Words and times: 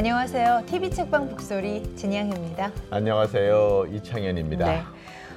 안녕하세요. 0.00 0.64
TV 0.66 0.90
책방 0.90 1.26
북소리 1.30 1.96
진양입니다. 1.96 2.70
안녕하세요. 2.90 3.86
이창현입니다. 3.92 4.66
네. 4.66 4.82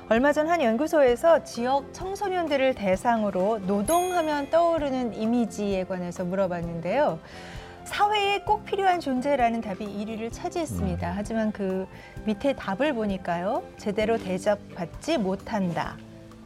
얼마 0.09 0.34
전 0.34 0.50
한 0.50 0.62
연구소에서 0.62 1.46
지역 1.46 1.93
청소년들을 1.93 2.75
대상으로 2.75 3.59
노동하면 3.59 4.50
떠오르는 4.50 5.14
이미지에 5.14 5.86
관해서 5.86 6.25
물어봤는데요. 6.25 7.20
사회에 7.86 8.39
꼭 8.41 8.66
필요한 8.66 9.00
존재라는 9.00 9.61
답이 9.61 9.86
1위를 9.86 10.30
차지했습니다. 10.34 11.07
음. 11.10 11.14
하지만 11.16 11.52
그 11.54 11.88
밑에 12.26 12.54
답을 12.54 12.91
보니까요. 12.94 13.64
제대로 13.78 14.18
대접받지 14.18 15.20
못한다. 15.20 15.96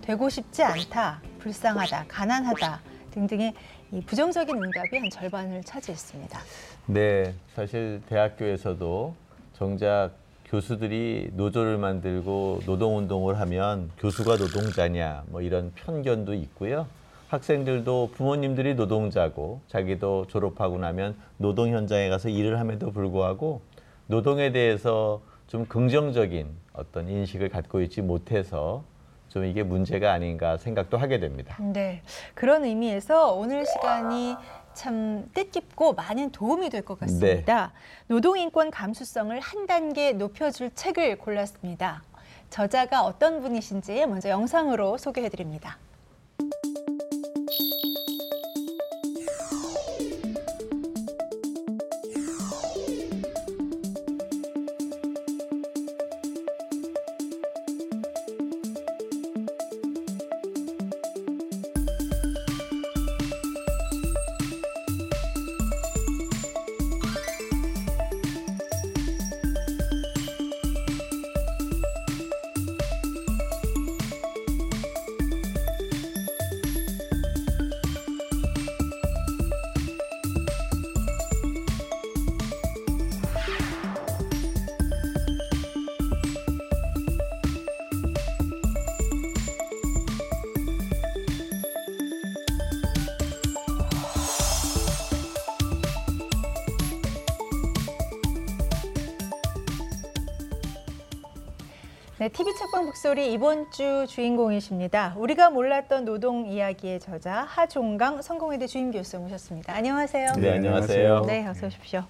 되고 0.02 0.30
싶지 0.30 0.62
않다. 0.62 1.20
불쌍하다. 1.40 2.06
가난하다. 2.10 2.80
등등의 3.10 3.54
이 3.92 4.02
부정적인 4.02 4.56
응답이 4.56 4.98
한 5.00 5.10
절반을 5.10 5.64
차지했습니다. 5.64 6.40
네, 6.86 7.34
사실 7.56 8.02
대학교에서도 8.10 9.16
정작 9.54 10.12
교수들이 10.46 11.30
노조를 11.34 11.78
만들고 11.78 12.62
노동운동을 12.66 13.40
하면 13.40 13.90
교수가 13.98 14.36
노동자냐 14.36 15.24
뭐 15.28 15.42
이런 15.42 15.72
편견도 15.76 16.34
있고요. 16.34 16.86
학생들도 17.30 18.12
부모님들이 18.14 18.76
노동자고 18.76 19.62
자기도 19.68 20.28
졸업하고 20.28 20.78
나면 20.78 21.16
노동 21.38 21.70
현장에 21.70 22.10
가서 22.10 22.28
일을 22.28 22.60
함에도 22.60 22.92
불구하고 22.92 23.62
노동에 24.08 24.52
대해서 24.52 25.22
좀 25.48 25.66
긍정적인 25.66 26.48
어떤 26.74 27.08
인식을 27.08 27.48
갖고 27.48 27.82
있지 27.82 28.02
못해서 28.02 28.84
좀 29.30 29.46
이게 29.46 29.64
문제가 29.64 30.12
아닌가 30.12 30.58
생각도 30.58 30.98
하게 30.98 31.20
됩니다. 31.20 31.58
네. 31.60 32.04
그런 32.36 32.66
의미에서 32.66 33.34
오늘 33.34 33.66
시간이 33.66 34.36
참 34.74 35.30
뜻깊고 35.34 35.94
많은 35.94 36.32
도움이 36.32 36.70
될 36.70 36.84
것 36.84 37.00
같습니다. 37.00 37.72
네. 37.74 37.74
노동인권 38.08 38.72
감수성을 38.72 39.40
한 39.40 39.68
단계 39.68 40.12
높여줄 40.14 40.72
책을 40.76 41.18
골랐습니다. 41.18 42.04
저자가 42.50 43.04
어떤 43.04 43.42
분이신지 43.42 44.06
먼저 44.06 44.30
영상으로 44.30 44.98
소개해 44.98 45.30
드립니다. 45.30 45.78
소리 103.14 103.32
이번 103.32 103.70
주 103.70 104.08
주인공이십니다. 104.10 105.14
우리가 105.18 105.52
몰랐던 105.52 106.04
노동 106.04 106.48
이야기의 106.48 107.00
저자 107.00 107.44
하종강 107.44 108.24
성공회대 108.24 108.66
주임 108.66 108.90
교수 108.90 109.20
모셨습니다. 109.20 109.72
안녕하세요. 109.72 110.32
네, 110.40 110.54
안녕하세요. 110.54 111.22
네, 111.28 111.46
어서 111.46 111.68
오십시오. 111.68 112.04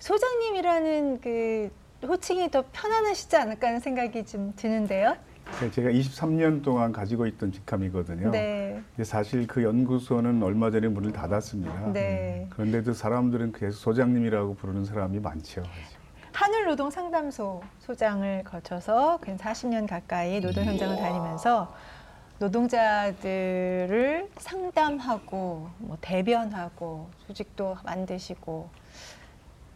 소장님이라는 0.00 1.20
그 1.22 1.70
호칭이 2.06 2.50
더 2.50 2.64
편안하시지 2.70 3.34
않을까 3.34 3.68
하는 3.68 3.80
생각이 3.80 4.26
좀 4.26 4.52
드는데요. 4.56 5.16
네, 5.62 5.70
제가 5.70 5.88
23년 5.88 6.62
동안 6.62 6.92
가지고 6.92 7.26
있던 7.26 7.52
직함이거든요. 7.52 8.30
네. 8.30 8.82
근데 8.90 9.04
사실 9.04 9.46
그 9.46 9.62
연구소는 9.62 10.42
얼마 10.42 10.70
전에 10.70 10.86
문을 10.88 11.12
닫았습니다. 11.12 11.92
네. 11.94 12.46
그런데도 12.50 12.92
사람들은 12.92 13.52
계속 13.52 13.78
소장님이라고 13.78 14.56
부르는 14.56 14.84
사람이 14.84 15.20
많죠. 15.20 15.62
하늘노동 16.34 16.90
상담소 16.90 17.62
소장을 17.78 18.42
거쳐서 18.44 19.18
근 19.20 19.36
40년 19.38 19.86
가까이 19.88 20.40
노동 20.40 20.64
현장을 20.64 20.96
다니면서 20.96 21.72
노동자들을 22.40 24.28
상담하고 24.38 25.68
뭐 25.78 25.96
대변하고 26.00 27.08
조직도 27.28 27.76
만드시고 27.84 28.68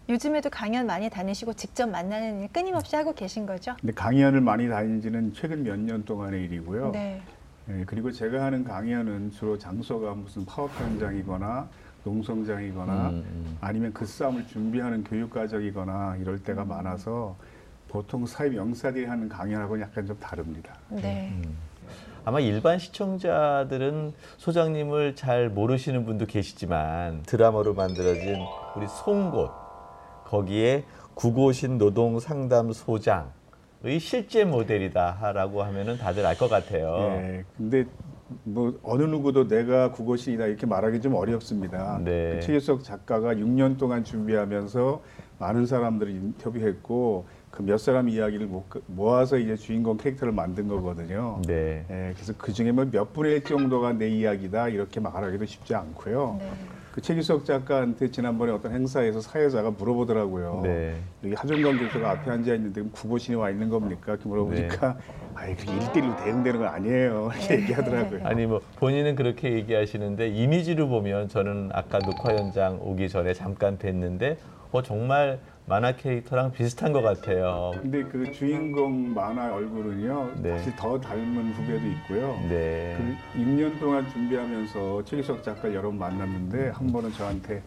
요즘에도 0.09 0.51
강연 0.51 0.87
많이 0.87 1.09
다니시고 1.09 1.53
직접 1.53 1.89
만나는 1.89 2.41
일 2.41 2.49
끊임없이 2.53 2.97
하고 2.97 3.13
계신 3.15 3.47
거죠? 3.47 3.77
근데 3.81 3.93
강연을 3.93 4.41
많이 4.41 4.69
다니지는 4.69 5.35
최근 5.35 5.63
몇 5.63 5.79
년 5.79 6.05
동안의 6.05 6.43
일이고요. 6.45 6.91
네. 6.91 7.23
네. 7.67 7.85
그리고 7.87 8.11
제가 8.11 8.43
하는 8.43 8.65
강연은 8.65 9.31
주로 9.31 9.57
장소가 9.59 10.15
무슨 10.15 10.45
파업 10.45 10.71
현장이거나 10.81 11.69
농성장이거나 12.09 13.11
음, 13.11 13.25
음. 13.27 13.59
아니면 13.61 13.93
그 13.93 14.07
싸움을 14.07 14.47
준비하는 14.47 15.05
교육 15.05 15.31
과정이거나 15.31 16.17
이럴 16.21 16.39
때가 16.39 16.63
음. 16.63 16.69
많아서 16.69 17.37
보통 17.89 18.27
사회 18.27 18.49
명사들이 18.51 19.05
하는 19.07 19.29
강연하고는 19.29 19.83
약간 19.83 20.07
좀 20.07 20.19
다릅니다. 20.19 20.75
네. 20.89 21.31
음. 21.33 21.57
아마 22.25 22.41
일반 22.41 22.79
시청자들은 22.79 24.13
소장님을 24.37 25.17
잘 25.17 25.49
모르시는 25.49 26.05
분도 26.05 26.27
계시지만 26.27 27.23
드라마로 27.23 27.73
만들어진 27.75 28.37
우리 28.77 28.87
송곳 28.87 29.51
거기에 30.27 30.85
구고신 31.15 31.79
노동 31.79 32.21
상담 32.21 32.71
소장의 32.73 33.99
실제 33.99 34.45
모델이다라고 34.45 35.63
하면은 35.63 35.97
다들 35.97 36.27
알 36.27 36.37
것 36.37 36.49
같아요. 36.51 36.99
네, 36.99 37.45
근데 37.57 37.85
뭐 38.45 38.79
어느 38.83 39.03
누구도 39.03 39.49
내가 39.49 39.93
국어시이다 39.93 40.47
이렇게 40.47 40.67
말하기 40.67 41.01
좀 41.01 41.15
어렵습니다. 41.15 42.01
네. 42.05 42.35
그 42.35 42.41
최규석 42.47 42.85
작가가 42.85 43.35
6년 43.35 43.79
동안 43.79 44.05
준비하면서 44.05 45.03
많은 45.39 45.67
사람들을 45.67 46.13
인터뷰했고 46.13 47.27
그 47.51 47.63
몇 47.63 47.79
사람 47.79 48.09
이야기를 48.09 48.49
모아서 48.87 49.37
이제 49.37 49.57
주인공 49.57 49.97
캐릭터를 49.97 50.33
만든 50.33 50.69
거거든요. 50.69 51.43
네. 51.47 51.85
예, 51.91 52.13
그래서 52.15 52.33
그 52.39 52.53
중에 52.53 52.71
뭐몇 52.73 53.13
분의 53.13 53.37
1 53.37 53.45
정도가 53.45 53.95
내 53.95 54.09
이야기다 54.09 54.69
이렇게 54.69 55.01
말하기도 55.01 55.45
쉽지 55.45 55.75
않고요. 55.75 56.37
네. 56.39 56.51
그 56.93 57.01
최기석 57.01 57.45
작가한테 57.45 58.11
지난번에 58.11 58.53
어떤 58.53 58.73
행사에서 58.73 59.21
사회자가 59.21 59.71
물어보더라고요. 59.71 60.61
네. 60.65 60.97
여기 61.25 61.35
하종강 61.35 61.79
교수가 61.79 62.11
앞에 62.11 62.31
앉아 62.31 62.55
있는데 62.55 62.83
구보신이 62.93 63.37
와 63.37 63.51
있는 63.51 63.69
겁니까? 63.69 64.13
이렇게 64.13 64.29
물어보니까 64.29 64.95
네. 64.95 65.01
아예 65.35 65.55
그렇게 65.55 65.73
일대일로 65.77 66.17
대응되는 66.17 66.61
건 66.61 66.69
아니에요. 66.69 67.31
이렇게 67.39 67.57
네. 67.57 67.63
얘기하더라고요. 67.63 68.21
아니 68.25 68.47
뭐 68.47 68.61
본인은 68.77 69.15
그렇게 69.17 69.53
얘기하시는데 69.53 70.29
이미지로 70.29 70.89
보면 70.89 71.29
저는 71.29 71.71
아까 71.73 71.99
녹화 71.99 72.35
현장 72.35 72.79
오기 72.81 73.09
전에 73.09 73.35
잠깐 73.35 73.79
뵀는데 73.79 74.37
어 74.73 74.83
정말 74.83 75.39
만화 75.69 75.95
캐릭터랑 75.95 76.53
비슷한 76.53 76.93
것 76.93 77.03
같아요. 77.03 77.73
근데 77.75 78.03
그 78.05 78.33
주인공 78.33 79.13
만화 79.13 79.53
얼굴은요, 79.53 80.37
네. 80.43 80.57
사실 80.57 80.75
더 80.77 80.99
닮은 80.99 81.53
후배도 81.53 81.87
있고요. 81.87 82.41
네. 82.49 82.97
그 83.35 83.39
6년 83.39 83.79
동안 83.79 84.09
준비하면서 84.11 85.05
최기석 85.05 85.43
작가 85.43 85.69
여러 85.69 85.91
번 85.91 85.99
만났는데 85.99 86.71
한 86.71 86.87
번은 86.91 87.13
저한테 87.13 87.63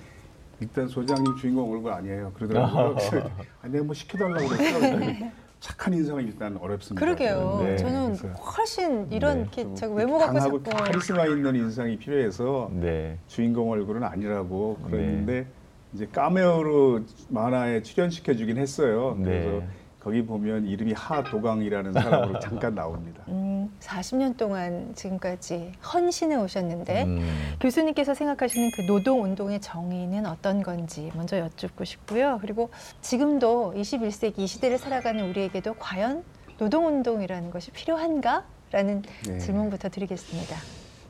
일단 0.59 0.87
소장님 0.87 1.35
주인공 1.37 1.71
얼굴 1.71 1.91
아니에요. 1.91 2.31
그러더라고요. 2.33 2.97
아, 3.61 3.67
내가 3.67 3.83
뭐 3.83 3.93
시켜달라고 3.93 4.47
그랬어. 4.47 5.31
착한 5.59 5.93
인상은 5.93 6.25
일단 6.25 6.57
어렵습니다. 6.57 7.05
그러게요. 7.05 7.61
네, 7.63 7.77
저는 7.77 8.15
훨씬 8.15 9.11
이런 9.11 9.47
네, 9.51 9.63
외모 9.95 10.17
갖고 10.17 10.33
강하고 10.33 10.63
카리스마 10.63 11.27
있는 11.27 11.55
인상이 11.55 11.97
필요해서 11.97 12.71
네. 12.73 13.19
주인공 13.27 13.69
얼굴은 13.69 14.03
아니라고 14.03 14.79
그랬는데 14.87 15.33
네. 15.41 15.47
이제 15.93 16.07
까메오로 16.07 17.01
만화에 17.29 17.81
출연시켜 17.81 18.35
주긴 18.35 18.57
했어요. 18.57 19.15
네. 19.19 19.23
그래서 19.25 19.63
거기 19.99 20.25
보면 20.25 20.65
이름이 20.65 20.93
하도강이라는 20.93 21.93
사람으로 21.93 22.39
잠깐 22.41 22.73
나옵니다. 22.73 23.23
음, 23.27 23.71
40년 23.79 24.35
동안 24.35 24.93
지금까지 24.95 25.73
헌신해 25.93 26.37
오셨는데 26.37 27.03
음. 27.03 27.55
교수님께서 27.59 28.15
생각하시는 28.15 28.71
그 28.75 28.85
노동 28.87 29.23
운동의 29.23 29.61
정의는 29.61 30.25
어떤 30.25 30.63
건지 30.63 31.11
먼저 31.15 31.37
여쭙고 31.37 31.83
싶고요. 31.83 32.39
그리고 32.41 32.71
지금도 33.01 33.73
21세기 33.75 34.39
이 34.39 34.47
시대를 34.47 34.79
살아가는 34.79 35.29
우리에게도 35.29 35.75
과연 35.75 36.23
노동 36.57 36.87
운동이라는 36.87 37.51
것이 37.51 37.71
필요한가? 37.71 38.45
라는 38.71 39.03
네. 39.27 39.37
질문부터 39.37 39.89
드리겠습니다. 39.89 40.55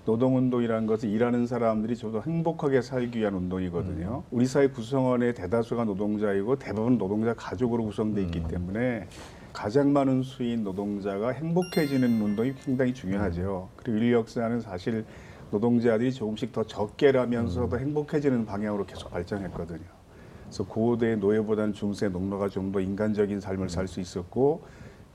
노동운동이라는 0.05 0.87
것은 0.87 1.09
일하는 1.09 1.45
사람들이 1.47 1.95
좀 1.95 2.11
더 2.11 2.19
행복하게 2.21 2.81
살기 2.81 3.19
위한 3.19 3.35
운동이거든요. 3.35 4.23
우리 4.31 4.45
사회 4.45 4.67
구성원의 4.67 5.33
대다수가 5.35 5.85
노동자이고 5.85 6.57
대부분 6.57 6.97
노동자 6.97 7.33
가족으로 7.33 7.85
구성돼 7.85 8.21
있기 8.23 8.43
때문에 8.49 9.07
가장 9.53 9.93
많은 9.93 10.23
수인 10.23 10.63
노동자가 10.63 11.29
행복해지는 11.29 12.21
운동이 12.21 12.53
굉장히 12.55 12.93
중요하죠. 12.93 13.69
그리고 13.77 13.97
인류 13.97 14.13
역사는 14.17 14.59
사실 14.59 15.05
노동자들이 15.51 16.11
조금씩 16.11 16.51
더 16.51 16.63
적게라면서도 16.63 17.77
행복해지는 17.79 18.45
방향으로 18.45 18.85
계속 18.85 19.11
발전했거든요. 19.11 19.79
그래서 20.45 20.65
고대 20.65 21.15
노예보다는 21.15 21.73
중세 21.73 22.09
농노가 22.09 22.49
좀 22.49 22.71
더 22.73 22.79
인간적인 22.81 23.39
삶을 23.39 23.69
살 23.69 23.87
수 23.87 24.01
있었고 24.01 24.63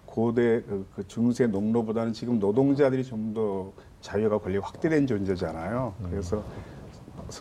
고대 0.06 0.62
그, 0.62 0.86
그 0.94 1.06
중세 1.08 1.46
농노보다는 1.46 2.12
지금 2.14 2.38
노동자들이 2.38 3.04
좀더 3.04 3.72
자유가 4.06 4.38
권리 4.38 4.56
확대된 4.58 5.08
존재잖아요. 5.08 5.94
그래서 6.08 6.44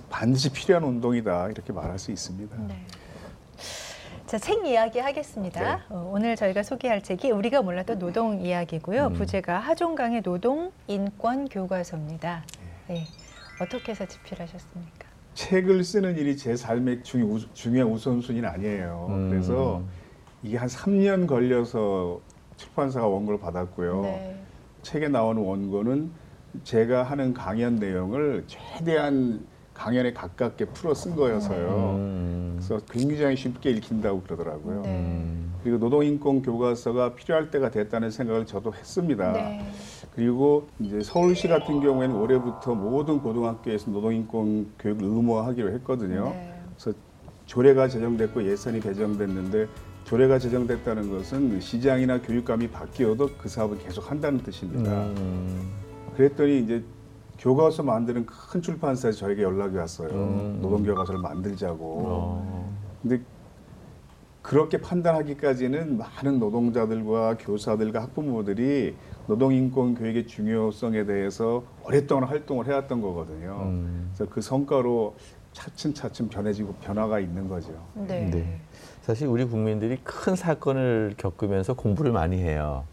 반드시 0.09 0.51
필요한 0.51 0.83
운동이다 0.83 1.49
이렇게 1.49 1.71
말할 1.71 1.99
수 1.99 2.11
있습니다. 2.11 2.57
네. 2.67 2.75
자, 4.25 4.39
책 4.39 4.65
이야기 4.65 4.97
하겠습니다. 4.97 5.75
네. 5.75 5.81
어, 5.89 6.09
오늘 6.11 6.35
저희가 6.35 6.63
소개할 6.63 7.03
책이 7.03 7.29
우리가 7.29 7.61
몰랐던 7.61 7.99
노동 7.99 8.41
이야기고요. 8.41 9.07
음. 9.07 9.13
부제가 9.13 9.59
하종강의 9.59 10.23
노동 10.23 10.71
인권 10.87 11.47
교과서입니다. 11.47 12.43
네. 12.87 13.03
어떻게 13.61 13.91
해서 13.91 14.07
집필하셨습니까? 14.07 15.07
책을 15.35 15.83
쓰는 15.83 16.17
일이 16.17 16.35
제 16.35 16.55
삶의 16.55 17.03
중, 17.03 17.39
중요한 17.53 17.91
우선순위는 17.91 18.49
아니에요. 18.49 19.05
음. 19.11 19.29
그래서 19.29 19.83
이게 20.41 20.57
한 20.57 20.67
3년 20.67 21.27
걸려서 21.27 22.21
출판사가 22.57 23.05
원고를 23.05 23.39
받았고요. 23.39 24.01
네. 24.01 24.41
책에 24.81 25.09
나오는 25.09 25.43
원고는 25.43 26.24
제가 26.63 27.03
하는 27.03 27.33
강연 27.33 27.75
내용을 27.75 28.45
최대한 28.47 29.45
강연에 29.73 30.13
가깝게 30.13 30.65
풀어 30.65 30.93
쓴 30.93 31.15
거여서요. 31.15 31.95
음. 31.97 32.53
그래서 32.55 32.83
굉장히 32.89 33.35
쉽게 33.35 33.71
읽힌다고 33.71 34.21
그러더라고요. 34.21 34.81
네. 34.81 34.89
음. 34.89 35.53
그리고 35.61 35.77
노동인권 35.77 36.41
교과서가 36.41 37.15
필요할 37.15 37.51
때가 37.51 37.71
됐다는 37.71 38.09
생각을 38.09 38.45
저도 38.45 38.73
했습니다. 38.73 39.33
네. 39.33 39.67
그리고 40.15 40.67
이제 40.79 41.01
서울시 41.01 41.47
같은 41.47 41.81
경우에는 41.81 42.15
올해부터 42.15 42.73
모든 42.73 43.19
고등학교에서 43.19 43.91
노동인권 43.91 44.73
교육을 44.79 45.03
의무화하기로 45.03 45.71
했거든요. 45.73 46.29
네. 46.29 46.53
그래서 46.77 46.97
조례가 47.45 47.89
제정됐고 47.89 48.45
예산이 48.45 48.79
배정됐는데 48.79 49.67
조례가 50.05 50.39
제정됐다는 50.39 51.09
것은 51.09 51.59
시장이나 51.59 52.21
교육감이 52.21 52.69
바뀌어도 52.69 53.31
그 53.37 53.49
사업을 53.49 53.79
계속 53.79 54.09
한다는 54.09 54.39
뜻입니다. 54.39 54.91
음. 55.07 55.84
그랬더니 56.15 56.59
이제 56.59 56.83
교과서 57.37 57.83
만드는 57.83 58.25
큰 58.25 58.61
출판사에서 58.61 59.19
저에게 59.19 59.43
연락이 59.43 59.75
왔어요. 59.75 60.09
음. 60.09 60.59
노동 60.61 60.83
교과서를 60.83 61.19
만들자고. 61.19 62.03
어. 62.05 62.75
근데 63.01 63.21
그렇게 64.41 64.79
판단하기까지는 64.79 65.97
많은 65.97 66.39
노동자들과 66.39 67.37
교사들과 67.39 68.03
학부모들이 68.03 68.95
노동인권 69.27 69.95
교육의 69.95 70.27
중요성에 70.27 71.05
대해서 71.05 71.63
오랫동안 71.83 72.25
활동을 72.25 72.67
해왔던 72.67 73.01
거거든요. 73.01 73.59
음. 73.63 74.11
그래서 74.13 74.31
그 74.31 74.41
성과로 74.41 75.15
차츰차츰 75.51 76.29
변해지고 76.29 76.73
변화가 76.75 77.19
있는 77.19 77.47
거죠. 77.47 77.71
네. 77.95 78.29
네. 78.29 78.59
사실 79.01 79.27
우리 79.27 79.45
국민들이 79.45 79.97
큰 80.03 80.35
사건을 80.35 81.15
겪으면서 81.17 81.73
공부를 81.73 82.11
많이 82.11 82.37
해요. 82.37 82.83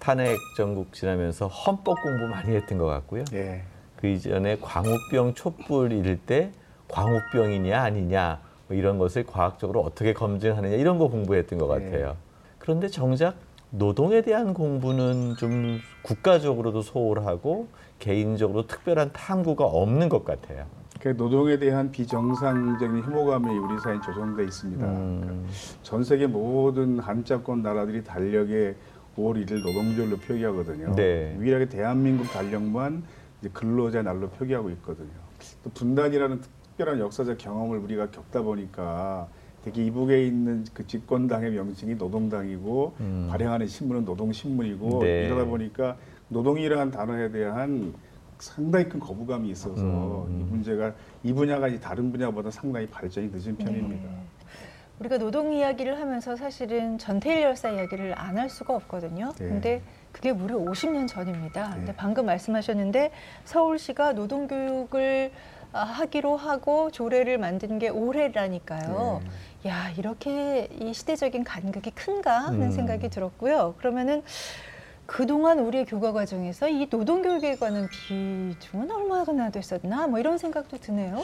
탄핵 0.00 0.38
전국 0.56 0.92
지나면서 0.92 1.46
헌법 1.46 2.02
공부 2.02 2.26
많이 2.26 2.56
했던 2.56 2.78
것 2.78 2.86
같고요. 2.86 3.24
예. 3.34 3.62
그 3.96 4.08
이전에 4.08 4.56
광우병 4.60 5.34
촛불 5.34 5.92
이럴 5.92 6.16
때 6.16 6.50
광우병이냐 6.88 7.80
아니냐 7.80 8.40
뭐 8.66 8.76
이런 8.76 8.98
것을 8.98 9.24
과학적으로 9.26 9.80
어떻게 9.80 10.14
검증하느냐 10.14 10.76
이런 10.76 10.98
거 10.98 11.08
공부했던 11.08 11.58
것 11.58 11.78
네. 11.78 11.84
같아요. 11.84 12.16
그런데 12.58 12.88
정작 12.88 13.36
노동에 13.70 14.22
대한 14.22 14.54
공부는 14.54 15.36
좀 15.38 15.78
국가적으로도 16.02 16.82
소홀하고 16.82 17.68
개인적으로 17.98 18.66
특별한 18.66 19.10
탐구가 19.12 19.64
없는 19.64 20.08
것 20.08 20.24
같아요. 20.24 20.64
그 21.00 21.08
노동에 21.08 21.58
대한 21.58 21.90
비정상적인 21.90 23.02
혐오감이 23.02 23.56
우리 23.56 23.78
사회에 23.80 23.98
조성돼 24.04 24.44
있습니다. 24.44 24.86
음. 24.86 25.48
전 25.82 26.04
세계 26.04 26.26
모든 26.26 26.98
한자권 26.98 27.62
나라들이 27.62 28.04
달력에 28.04 28.74
5월 29.16 29.44
1일 29.44 29.62
노동절로 29.64 30.16
표기하거든요. 30.18 30.94
네. 30.94 31.36
유일하게 31.38 31.68
대한민국 31.68 32.24
달력만 32.30 33.02
이제 33.40 33.50
근로자 33.52 34.02
날로 34.02 34.28
표기하고 34.30 34.70
있거든요. 34.70 35.08
또 35.62 35.70
분단이라는 35.70 36.40
특별한 36.40 37.00
역사적 37.00 37.38
경험을 37.38 37.78
우리가 37.78 38.10
겪다 38.10 38.42
보니까 38.42 39.28
되게 39.64 39.84
이북에 39.84 40.26
있는 40.26 40.64
그 40.72 40.86
집권당의 40.86 41.50
명칭이 41.52 41.94
노동당이고 41.96 42.94
음. 43.00 43.28
발행하는 43.30 43.66
신문은 43.66 44.04
노동신문이고 44.04 45.02
네. 45.02 45.26
이러다 45.26 45.44
보니까 45.44 45.96
노동이라는 46.28 46.90
단어에 46.90 47.30
대한 47.30 47.92
상당히 48.38 48.88
큰 48.88 48.98
거부감이 49.00 49.50
있어서 49.50 50.24
음. 50.28 50.40
이 50.40 50.50
문제가 50.50 50.94
이 51.22 51.32
분야가 51.32 51.68
이 51.68 51.78
다른 51.78 52.10
분야보다 52.10 52.50
상당히 52.50 52.86
발전이 52.86 53.30
늦은 53.32 53.56
편입니다. 53.56 54.02
네. 54.02 54.22
우리가 55.00 55.16
노동 55.16 55.52
이야기를 55.54 55.98
하면서 55.98 56.36
사실은 56.36 56.98
전태일 56.98 57.40
열사 57.42 57.70
이야기를 57.70 58.14
안 58.18 58.36
할 58.36 58.48
수가 58.50 58.74
없거든요. 58.74 59.32
네. 59.38 59.48
근데 59.48 59.82
그게 60.12 60.32
무려 60.32 60.56
50년 60.56 61.08
전입니다. 61.08 61.68
네. 61.70 61.74
근데 61.76 61.94
방금 61.96 62.26
말씀하셨는데 62.26 63.10
서울시가 63.44 64.12
노동 64.12 64.46
교육을 64.46 65.32
아, 65.72 65.80
하기로 65.80 66.36
하고 66.36 66.90
조례를 66.90 67.38
만든 67.38 67.78
게 67.78 67.88
올해라니까요. 67.88 69.22
네. 69.62 69.70
야, 69.70 69.90
이렇게 69.96 70.68
이 70.80 70.92
시대적인 70.92 71.44
간극이 71.44 71.90
큰가 71.92 72.38
하는 72.38 72.62
음. 72.62 72.70
생각이 72.70 73.08
들었고요. 73.08 73.74
그러면은 73.78 74.22
그동안 75.14 75.58
우리의 75.58 75.86
교과 75.86 76.12
과정에서 76.12 76.68
이 76.68 76.88
노동 76.88 77.20
교육에 77.20 77.56
관한 77.56 77.88
비중은 77.88 78.88
얼마나 78.88 79.50
됐었나 79.50 80.06
뭐 80.06 80.20
이런 80.20 80.38
생각도 80.38 80.78
드네요. 80.78 81.22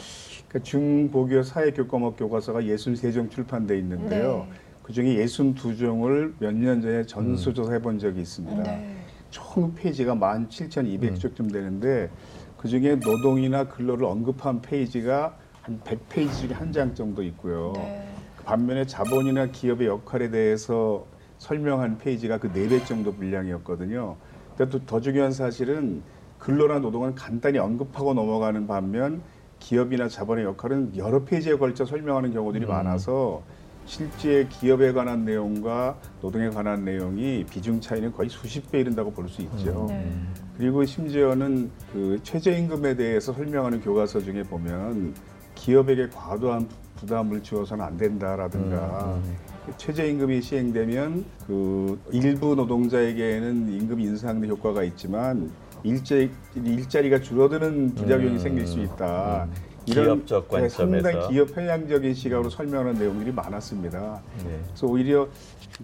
그 0.49 0.61
중고교 0.61 1.41
사회 1.43 1.71
교과목 1.71 2.17
교과서가 2.17 2.63
63종 2.63 3.31
출판돼 3.31 3.77
있는데요. 3.79 4.45
네. 4.51 4.57
그중에 4.83 5.15
62종을 5.15 6.33
몇 6.39 6.53
년 6.53 6.81
전에 6.81 7.05
전수조사해 7.05 7.81
본 7.81 7.97
적이 7.97 8.19
있습니다. 8.23 8.61
네. 8.63 8.93
총 9.29 9.73
페이지가 9.73 10.15
17,200쪽쯤 10.15 11.53
되는데 11.53 12.09
그중에 12.57 12.95
노동이나 12.95 13.69
근로를 13.69 14.03
언급한 14.03 14.61
페이지가 14.61 15.33
한 15.61 15.79
100페이지 15.85 16.41
중에 16.41 16.51
한 16.51 16.73
장 16.73 16.93
정도 16.93 17.23
있고요. 17.23 17.71
네. 17.77 18.05
반면에 18.43 18.85
자본이나 18.85 19.45
기업의 19.45 19.87
역할에 19.87 20.29
대해서 20.29 21.05
설명한 21.39 21.97
페이지가 21.97 22.37
그 22.39 22.47
네 22.51 22.67
배 22.67 22.83
정도 22.85 23.13
분량이었거든요. 23.13 24.15
근데 24.57 24.71
또 24.71 24.79
더 24.85 24.99
중요한 24.99 25.31
사실은 25.31 26.01
근로나 26.39 26.79
노동은 26.79 27.15
간단히 27.15 27.57
언급하고 27.59 28.13
넘어가는 28.13 28.67
반면 28.67 29.21
기업이나 29.59 30.07
자본의 30.07 30.45
역할은 30.45 30.95
여러 30.97 31.23
페이지에 31.23 31.55
걸쳐 31.57 31.85
설명하는 31.85 32.31
경우들이 32.33 32.65
음. 32.65 32.69
많아서 32.69 33.41
실제 33.85 34.45
기업에 34.49 34.91
관한 34.91 35.23
내용과 35.25 35.97
노동에 36.21 36.49
관한 36.49 36.83
내용이 36.83 37.45
비중 37.49 37.79
차이는 37.79 38.11
거의 38.11 38.29
수십 38.29 38.69
배 38.69 38.81
이른다고 38.81 39.11
볼 39.11 39.27
수 39.29 39.41
있죠. 39.43 39.85
네. 39.89 40.11
그리고 40.57 40.83
심지어는 40.85 41.71
그 41.93 42.19
최저임금에 42.21 42.95
대해서 42.95 43.31
설명하는 43.31 43.79
교과서 43.81 44.19
중에 44.19 44.43
보면 44.43 45.13
기업에게 45.55 46.09
과도한 46.09 46.67
부담을 46.97 47.41
주어서는 47.41 47.83
안 47.85 47.95
된다라든가 47.97 49.15
음, 49.15 49.35
최저임금이 49.75 50.41
시행되면 50.41 51.25
그 51.45 51.99
일부 52.11 52.55
노동자에게는 52.55 53.73
임금 53.73 53.99
인상의 53.99 54.49
효과가 54.49 54.83
있지만 54.83 55.51
일제, 55.83 56.29
일자리가 56.55 57.19
줄어드는 57.21 57.95
부작용이 57.95 58.31
음, 58.33 58.39
생길 58.39 58.65
수 58.65 58.79
있다. 58.79 59.45
음. 59.45 59.53
이런 59.85 60.25
기업적 60.25 60.49
네, 60.51 60.67
상당히 60.67 61.01
관점에서. 61.01 61.29
기업 61.29 61.53
편향적인 61.53 62.13
시각으로 62.13 62.49
설명하는 62.49 62.99
내용들이 62.99 63.31
많았습니다. 63.31 64.21
네. 64.45 64.59
그래서 64.65 64.87
오히려 64.87 65.29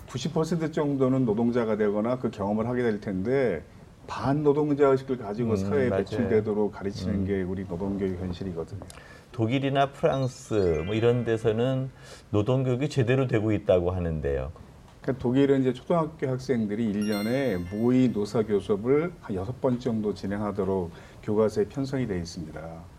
90% 0.09 0.73
정도는 0.73 1.23
노동자가 1.25 1.77
되거나 1.77 2.19
그 2.19 2.29
경험을 2.29 2.67
하게 2.67 2.83
될 2.83 2.99
텐데 2.99 3.63
반 4.05 4.43
노동자 4.43 4.87
의식을 4.89 5.17
가지고 5.17 5.51
음, 5.51 5.55
사회에 5.55 5.89
맞아요. 5.89 6.03
배출되도록 6.03 6.73
가르치는 6.73 7.13
음. 7.13 7.25
게 7.25 7.43
우리 7.43 7.65
노동교육 7.65 8.19
현실이거든요. 8.19 8.81
독일이나 9.33 9.91
프랑스 9.91 10.83
뭐 10.85 10.95
이런 10.95 11.25
데서는 11.25 11.89
노동 12.29 12.63
교육이 12.63 12.87
제대로 12.87 13.27
되고 13.27 13.51
있다고 13.51 13.91
하는데요. 13.91 14.51
그러니까 15.01 15.21
독일은 15.21 15.61
이제 15.61 15.73
초등학교 15.73 16.29
학생들이 16.29 16.85
일년에 16.85 17.57
모의 17.71 18.09
노사 18.09 18.43
교섭을 18.43 19.11
한 19.19 19.35
여섯 19.35 19.59
번 19.59 19.79
정도 19.79 20.13
진행하도록 20.13 20.91
교과서에 21.23 21.65
편성이 21.65 22.07
되어 22.07 22.17
있습니다. 22.17 22.92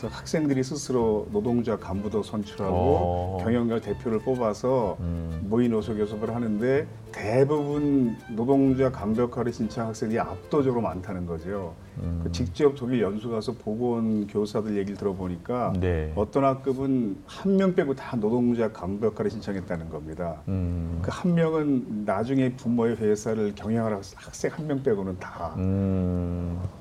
그래서 0.00 0.16
학생들이 0.16 0.62
스스로 0.62 1.28
노동자 1.30 1.76
간부도 1.76 2.22
선출하고 2.22 2.74
어. 2.74 3.38
경영자 3.44 3.80
대표를 3.80 4.20
뽑아서 4.20 4.96
음. 5.00 5.44
모의 5.50 5.68
노소 5.68 5.94
교섭을 5.94 6.34
하는데 6.34 6.86
대부분 7.12 8.16
노동자 8.30 8.90
간벽화를 8.90 9.52
신청 9.52 9.88
학생들이 9.88 10.18
압도적으로 10.18 10.80
많다는 10.80 11.26
거죠. 11.26 11.74
음. 11.98 12.20
그 12.24 12.32
직접 12.32 12.74
독일 12.76 13.02
연수 13.02 13.28
가서 13.28 13.52
보고 13.52 13.92
온 13.92 14.26
교사들 14.26 14.78
얘기를 14.78 14.96
들어보니까 14.96 15.74
네. 15.78 16.12
어떤 16.16 16.44
학급은 16.44 17.18
한 17.26 17.50
명 17.60 17.74
빼고 17.74 17.94
다 17.94 18.16
노동자 18.16 18.72
간벽화를 18.72 19.30
신청했다는 19.30 19.90
겁니다. 19.90 20.40
음. 20.48 21.00
그한 21.02 21.34
명은 21.34 22.04
나중에 22.06 22.52
부모의 22.56 22.96
회사를 22.96 23.54
경영할 23.54 24.00
학생 24.14 24.50
한 24.54 24.66
명 24.66 24.82
빼고는 24.82 25.18
다. 25.18 25.54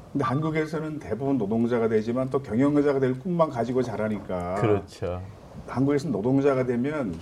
음. 0.10 0.14
근데 0.14 0.26
한국에서는 0.26 1.00
대부분 1.00 1.38
노동자가 1.38 1.88
되지만 1.88 2.30
또 2.30 2.42
경영자가 2.42 3.00
될 3.00 3.20
꿈만 3.20 3.50
가지고 3.50 3.82
자라니까. 3.82 4.56
그렇죠. 4.56 5.22
한국에서는 5.68 6.12
노동자가 6.12 6.66
되면 6.66 7.16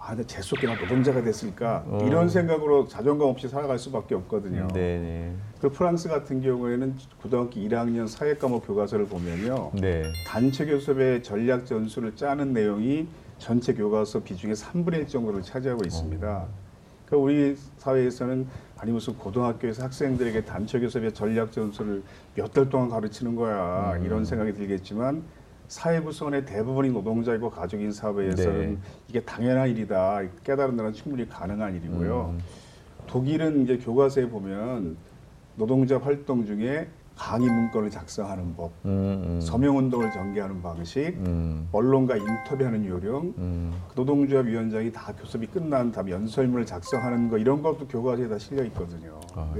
아, 0.00 0.14
나 0.14 0.22
재수없게 0.22 0.66
나 0.66 0.74
노동자가 0.74 1.22
됐을까 1.22 1.84
어. 1.86 1.98
이런 2.06 2.28
생각으로 2.28 2.88
자존감 2.88 3.28
없이 3.28 3.48
살아갈 3.48 3.78
수밖에 3.78 4.14
없거든요. 4.14 4.68
네네. 4.68 5.34
그 5.60 5.70
프랑스 5.70 6.08
같은 6.08 6.40
경우에는 6.40 6.96
고등학교 7.20 7.60
1학년 7.60 8.08
사회과목 8.08 8.66
교과서를 8.66 9.06
보면요. 9.06 9.72
네. 9.74 10.04
단체 10.26 10.64
교섭의 10.64 11.22
전략 11.22 11.66
전술을 11.66 12.16
짜는 12.16 12.52
내용이 12.52 13.06
전체 13.38 13.74
교과서 13.74 14.22
비중의 14.22 14.56
3분의 14.56 14.94
1 14.94 15.08
정도를 15.08 15.42
차지하고 15.42 15.82
있습니다. 15.84 16.46
그러니까 17.08 17.16
우리 17.24 17.56
사회에서는 17.78 18.46
아니 18.76 18.92
무슨 18.92 19.16
고등학교에서 19.16 19.82
학생들에게 19.84 20.44
단체 20.44 20.78
교섭의 20.78 21.12
전략 21.14 21.50
전술을 21.52 22.02
몇 22.34 22.52
달 22.52 22.68
동안 22.68 22.88
가르치는 22.88 23.34
거야 23.34 23.94
음. 23.96 24.04
이런 24.04 24.24
생각이 24.24 24.52
들겠지만 24.52 25.22
사회 25.68 26.00
구성원의 26.00 26.44
대부분이 26.46 26.90
노동자이고 26.90 27.50
가족인 27.50 27.92
사회에서는 27.92 28.70
네. 28.74 28.78
이게 29.08 29.20
당연한 29.20 29.68
일이다 29.68 30.22
깨달은 30.44 30.76
데는 30.76 30.92
충분히 30.92 31.28
가능한 31.28 31.74
일이고요. 31.76 32.34
음. 32.34 32.40
독일은 33.06 33.64
이제 33.64 33.78
교과서에 33.78 34.28
보면 34.28 34.96
노동자 35.56 35.98
활동 35.98 36.46
중에 36.46 36.88
강의 37.18 37.50
문건을 37.50 37.90
작성하는 37.90 38.54
법, 38.54 38.70
음, 38.84 38.90
음. 39.26 39.40
서명 39.40 39.76
운동을 39.76 40.12
전개하는 40.12 40.62
방식, 40.62 41.08
음. 41.18 41.68
언론과 41.72 42.16
인터뷰하는 42.16 42.86
요령, 42.86 43.34
음. 43.36 43.74
노동조합 43.96 44.46
위원장이 44.46 44.92
다 44.92 45.12
교섭이 45.12 45.48
끝난 45.48 45.90
다음에 45.90 46.12
연설문을 46.12 46.64
작성하는 46.64 47.28
거 47.28 47.36
이런 47.36 47.60
것도 47.60 47.88
교과서에 47.88 48.28
다 48.28 48.38
실려 48.38 48.62
있거든요. 48.66 49.20
아. 49.34 49.52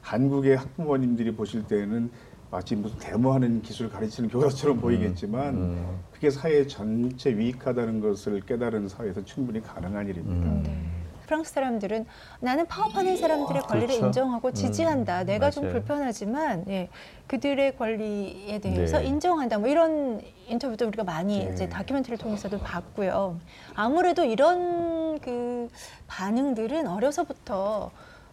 한국의 0.00 0.56
학부모님들이 0.56 1.34
보실 1.34 1.64
때는 1.66 2.10
마치 2.50 2.74
무슨 2.74 2.98
데모하는 2.98 3.62
기술 3.62 3.88
가르치는 3.88 4.28
교과서처럼 4.28 4.80
보이겠지만 4.80 5.54
음. 5.54 5.98
그게 6.12 6.30
사회 6.30 6.66
전체 6.66 7.30
유익하다는 7.30 8.00
것을 8.00 8.40
깨달은 8.40 8.88
사회에서 8.88 9.24
충분히 9.24 9.60
가능한 9.60 10.08
일입니다. 10.08 10.50
음. 10.50 10.62
네. 10.64 10.95
프랑스 11.26 11.52
사람들은 11.52 12.06
나는 12.40 12.66
파업하는 12.66 13.16
사람들의 13.16 13.62
권리를 13.62 13.88
그렇죠. 13.88 14.06
인정하고 14.06 14.52
지지한다. 14.52 15.22
음, 15.22 15.26
내가 15.26 15.50
좀 15.50 15.64
맞아요. 15.64 15.74
불편하지만 15.74 16.64
예, 16.68 16.88
그들의 17.26 17.76
권리에 17.76 18.58
대해서 18.60 19.00
네. 19.00 19.06
인정한다. 19.06 19.58
뭐 19.58 19.68
이런 19.68 20.20
인터뷰도 20.48 20.86
우리가 20.86 21.04
많이 21.04 21.44
네. 21.44 21.50
이제 21.52 21.68
다큐멘터리를 21.68 22.18
통해서도 22.18 22.58
봤고요. 22.60 23.38
아무래도 23.74 24.24
이런 24.24 25.18
그 25.20 25.68
반응들은 26.06 26.86
어려서부터 26.86 27.90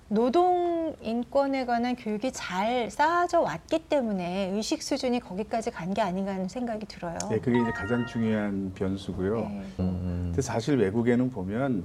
노동 0.09 0.95
인권에 1.01 1.65
관한 1.65 1.95
교육이 1.95 2.31
잘 2.33 2.91
쌓아져 2.91 3.39
왔기 3.41 3.79
때문에 3.87 4.51
의식 4.53 4.83
수준이 4.83 5.19
거기까지 5.21 5.71
간 5.71 5.93
게 5.93 6.01
아닌가 6.01 6.33
하는 6.33 6.47
생각이 6.47 6.85
들어요. 6.85 7.17
네, 7.31 7.39
그게 7.39 7.59
이제 7.59 7.71
가장 7.71 8.05
중요한 8.05 8.71
변수고요. 8.75 9.39
네. 9.39 9.63
음. 9.79 10.21
근데 10.27 10.41
사실 10.41 10.77
외국에는 10.77 11.31
보면 11.31 11.83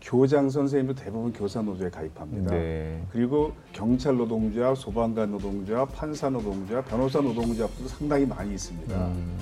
교장 0.00 0.48
선생님도 0.48 0.94
대부분 0.94 1.32
교사 1.32 1.60
노조에 1.62 1.90
가입합니다. 1.90 2.50
네. 2.50 3.04
그리고 3.12 3.52
경찰 3.72 4.16
노동조합, 4.16 4.76
소방관 4.76 5.30
노동조합, 5.30 5.94
판사 5.94 6.30
노동조합, 6.30 6.88
변호사 6.88 7.20
노동조합도 7.20 7.86
상당히 7.86 8.26
많이 8.26 8.52
있습니다. 8.52 9.06
음. 9.06 9.36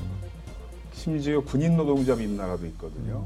심지어 0.92 1.40
군인 1.40 1.76
노동조합 1.76 2.20
있는 2.20 2.36
나라도 2.36 2.66
있거든요. 2.66 3.24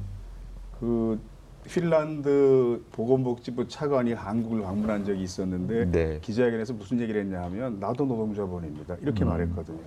그 0.78 1.18
핀란드 1.64 2.82
보건복지부 2.92 3.68
차관이 3.68 4.12
한국을 4.12 4.62
방문한 4.62 5.04
적이 5.04 5.22
있었는데 5.22 5.90
네. 5.90 6.18
기자회견에서 6.20 6.74
무슨 6.74 7.00
얘기를 7.00 7.22
했냐 7.22 7.42
하면 7.44 7.78
나도 7.80 8.04
노동조합원입니다. 8.04 8.96
이렇게 9.00 9.24
음. 9.24 9.28
말했거든요. 9.28 9.80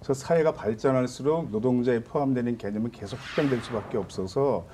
그래서 0.00 0.14
사회가 0.14 0.54
발전할수록 0.54 1.50
노동자에 1.50 2.02
포함되는 2.02 2.56
개념은 2.56 2.90
계속 2.90 3.18
확장될 3.20 3.60
수밖에 3.60 3.98
없어서 3.98 4.66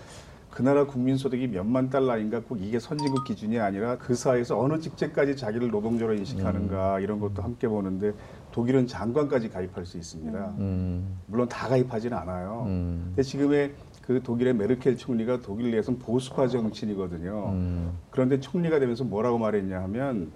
그 0.56 0.62
나라 0.62 0.86
국민 0.86 1.18
소득이 1.18 1.48
몇만 1.48 1.90
달러인가 1.90 2.40
꼭 2.40 2.62
이게 2.62 2.78
선진국 2.78 3.24
기준이 3.24 3.58
아니라 3.60 3.98
그 3.98 4.14
사회에서 4.14 4.58
어느 4.58 4.80
직책까지 4.80 5.36
자기를 5.36 5.68
노동자로 5.68 6.14
인식하는가 6.14 7.00
이런 7.00 7.20
것도 7.20 7.42
함께 7.42 7.68
보는데 7.68 8.14
독일은 8.52 8.86
장관까지 8.86 9.50
가입할 9.50 9.84
수 9.84 9.98
있습니다. 9.98 10.54
음. 10.58 11.18
물론 11.26 11.46
다 11.46 11.68
가입하지는 11.68 12.16
않아요. 12.16 12.64
음. 12.68 13.02
근데 13.08 13.22
지금의 13.22 13.74
그 14.00 14.22
독일의 14.22 14.54
메르켈 14.54 14.96
총리가 14.96 15.42
독일 15.42 15.72
내에서는 15.72 15.98
보수파 15.98 16.48
정치인이거든요. 16.48 17.50
음. 17.50 17.92
그런데 18.10 18.40
총리가 18.40 18.78
되면서 18.78 19.04
뭐라고 19.04 19.36
말했냐 19.36 19.82
하면 19.82 20.32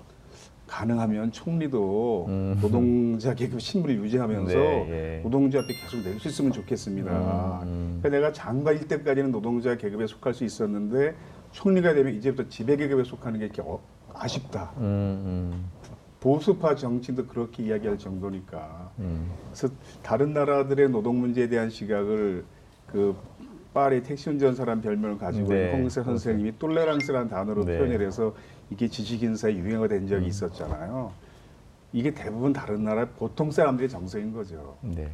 가능하면 0.70 1.32
총리도 1.32 2.26
음. 2.28 2.58
노동자 2.62 3.34
계급 3.34 3.60
신분을 3.60 3.96
유지하면서 4.04 4.54
네, 4.54 5.18
예. 5.18 5.20
노동자 5.22 5.58
앞에 5.58 5.66
계속 5.66 6.02
낼 6.04 6.20
수 6.20 6.28
있으면 6.28 6.52
좋겠습니다. 6.52 7.62
음. 7.64 7.98
그러니까 8.00 8.08
내가 8.08 8.32
장관일 8.32 8.86
때까지는 8.86 9.32
노동자 9.32 9.76
계급에 9.76 10.06
속할 10.06 10.32
수 10.32 10.44
있었는데 10.44 11.16
총리가 11.50 11.92
되면 11.92 12.14
이제부터 12.14 12.48
지배 12.48 12.76
계급에 12.76 13.02
속하는 13.02 13.40
게 13.40 13.46
이렇게 13.46 13.62
어, 13.62 13.80
아쉽다. 14.14 14.70
음. 14.76 14.82
음. 14.82 15.64
보수파 16.20 16.76
정치도 16.76 17.26
그렇게 17.26 17.64
이야기할 17.64 17.98
정도니까. 17.98 18.92
음. 19.00 19.28
그래서 19.46 19.74
다른 20.02 20.32
나라들의 20.34 20.88
노동 20.90 21.18
문제에 21.18 21.48
대한 21.48 21.68
시각을 21.68 22.44
그 22.86 23.16
파리 23.74 24.02
택시 24.02 24.30
운전사란 24.30 24.82
별명을 24.82 25.18
가지고 25.18 25.48
네, 25.48 25.72
홍세 25.72 26.02
선생님이 26.02 26.58
똘레랑스라는 26.58 27.28
단어로 27.28 27.64
네. 27.64 27.78
표현을 27.78 28.04
해서 28.06 28.34
이게 28.70 28.88
지식 28.88 29.22
인사의 29.22 29.56
유행어가 29.58 29.88
된 29.88 30.02
음. 30.02 30.08
적이 30.08 30.26
있었잖아요. 30.26 31.12
이게 31.92 32.12
대부분 32.14 32.52
다른 32.52 32.84
나라 32.84 33.04
보통 33.04 33.50
사람들의 33.50 33.88
정서인 33.88 34.32
거죠. 34.32 34.78
네. 34.82 35.12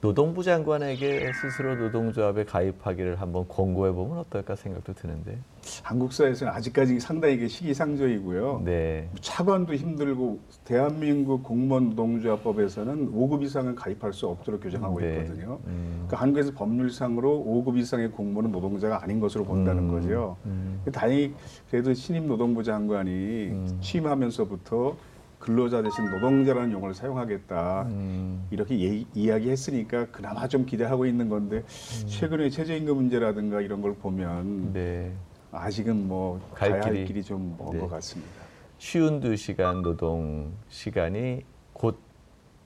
노동부 0.00 0.42
장관에게 0.42 1.32
스스로 1.32 1.76
노동조합에 1.76 2.44
가입하기를 2.44 3.20
한번 3.20 3.46
권고해 3.48 3.92
보면 3.92 4.18
어떨까 4.18 4.56
생각도 4.56 4.92
드는데. 4.94 5.38
한국 5.82 6.12
사회에서는 6.12 6.52
아직까지 6.52 6.98
상당히 6.98 7.34
이게 7.34 7.48
시기상조이고요. 7.48 8.62
네. 8.64 9.08
차관도 9.20 9.74
힘들고 9.74 10.40
대한민국 10.64 11.44
공무원 11.44 11.90
노동조합법에서는 11.90 13.12
5급 13.12 13.42
이상은 13.42 13.74
가입할 13.74 14.12
수 14.12 14.26
없도록 14.26 14.60
규정하고 14.60 15.00
네. 15.00 15.20
있거든요. 15.20 15.60
음. 15.66 16.04
그러니까 16.06 16.16
한국에서 16.20 16.52
법률상으로 16.52 17.44
5급 17.46 17.78
이상의 17.78 18.10
공무원은 18.10 18.50
노동자가 18.50 19.02
아닌 19.02 19.20
것으로 19.20 19.44
본다는 19.44 19.84
음. 19.84 19.90
거죠. 19.90 20.36
음. 20.46 20.82
다행히 20.92 21.32
그래도 21.70 21.94
신임 21.94 22.26
노동부 22.26 22.62
장관이 22.64 23.10
음. 23.10 23.78
취임하면서부터 23.80 24.96
근로자 25.46 25.82
대신 25.82 26.04
노동자라는 26.08 26.70
용어를 26.70 26.94
사용하겠다. 26.94 27.82
음. 27.88 28.46
이렇게 28.52 28.78
예- 28.80 29.04
이야기했으니까 29.12 30.06
그나마 30.12 30.46
좀 30.46 30.64
기대하고 30.64 31.04
있는 31.04 31.28
건데 31.28 31.64
최근에 32.06 32.48
최저임금 32.48 32.94
문제라든가 32.94 33.60
이런 33.60 33.82
걸 33.82 33.92
보면 33.96 34.38
음. 34.46 34.70
네. 34.72 35.12
아직은 35.50 36.06
뭐 36.06 36.40
갈 36.54 36.80
길이- 36.80 37.04
길이 37.06 37.24
좀먼 37.24 37.72
네. 37.72 37.78
것 37.80 37.88
같습니다. 37.90 38.30
쉬운 38.78 39.18
두 39.18 39.34
시간 39.34 39.82
노동 39.82 40.52
시간이 40.68 41.42
곧 41.72 41.98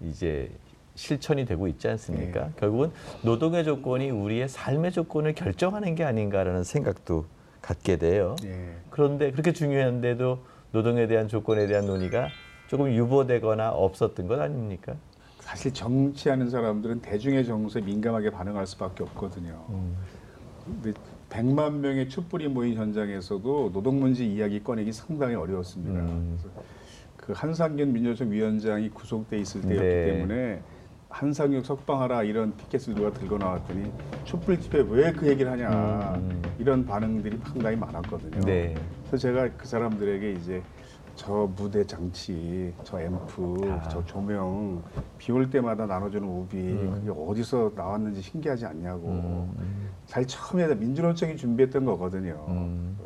이제 0.02 0.50
실천이 0.96 1.46
되고 1.46 1.68
있지 1.68 1.88
않습니까? 1.88 2.44
네. 2.48 2.52
결국은 2.58 2.90
노동의 3.22 3.64
조건이 3.64 4.10
우리의 4.10 4.48
삶의 4.50 4.92
조건을 4.92 5.34
결정하는 5.34 5.94
게 5.94 6.04
아닌가라는 6.04 6.62
생각도 6.62 7.24
갖게 7.62 7.96
돼요. 7.96 8.36
예. 8.44 8.74
그런데 8.90 9.30
그렇게 9.30 9.52
중요한데도 9.52 10.38
노동에 10.72 11.06
대한 11.06 11.26
조건에 11.26 11.66
대한 11.66 11.86
논의가 11.86 12.28
조금 12.68 12.92
유보되거나 12.92 13.70
없었던 13.70 14.26
것 14.26 14.40
아닙니까? 14.40 14.94
사실 15.40 15.72
정치하는 15.72 16.50
사람들은 16.50 17.00
대중의 17.00 17.44
정서에 17.44 17.82
민감하게 17.82 18.30
반응할 18.30 18.66
수밖에 18.66 19.04
없거든요. 19.04 19.64
음. 19.68 19.96
근데 20.64 20.92
100만 21.30 21.74
명의 21.74 22.08
촛불이 22.08 22.48
모인 22.48 22.74
현장에서도 22.74 23.70
노동 23.72 24.00
문제 24.00 24.24
이야기 24.24 24.62
꺼내기 24.62 24.92
상당히 24.92 25.34
어려웠습니다. 25.36 26.00
음. 26.00 26.38
그 27.16 27.32
한상균 27.32 27.92
민주당 27.92 28.30
위원장이 28.30 28.90
구속돼 28.90 29.38
있을 29.38 29.60
때였기 29.62 29.80
네. 29.86 30.04
때문에 30.04 30.62
한상혁 31.08 31.64
석방하라 31.64 32.24
이런 32.24 32.56
피켓을 32.56 32.94
누가 32.94 33.12
들고 33.12 33.38
나왔더니 33.38 33.90
촛불 34.24 34.60
집회 34.60 34.80
왜 34.80 35.12
그 35.12 35.28
얘기를 35.28 35.50
하냐 35.52 36.14
음. 36.16 36.42
이런 36.58 36.84
반응들이 36.84 37.38
상당히 37.46 37.76
많았거든요. 37.76 38.40
네. 38.40 38.74
그래서 39.06 39.16
제가 39.28 39.48
그 39.56 39.66
사람들에게 39.66 40.32
이제 40.32 40.62
저 41.16 41.50
무대 41.56 41.84
장치, 41.84 42.72
저 42.84 43.00
앰프, 43.00 43.56
아. 43.70 43.88
저 43.88 44.04
조명 44.04 44.82
비 45.18 45.32
올 45.32 45.48
때마다 45.50 45.86
나눠주는 45.86 46.28
우비 46.28 46.56
음. 46.58 47.00
그게 47.06 47.10
어디서 47.20 47.72
나왔는지 47.74 48.20
신기하지 48.22 48.66
않냐고. 48.66 49.08
음. 49.08 49.88
사실 50.04 50.28
처음에 50.28 50.74
민주노총이 50.74 51.36
준비했던 51.36 51.84
거거든요. 51.86 52.44
음. 52.48 52.96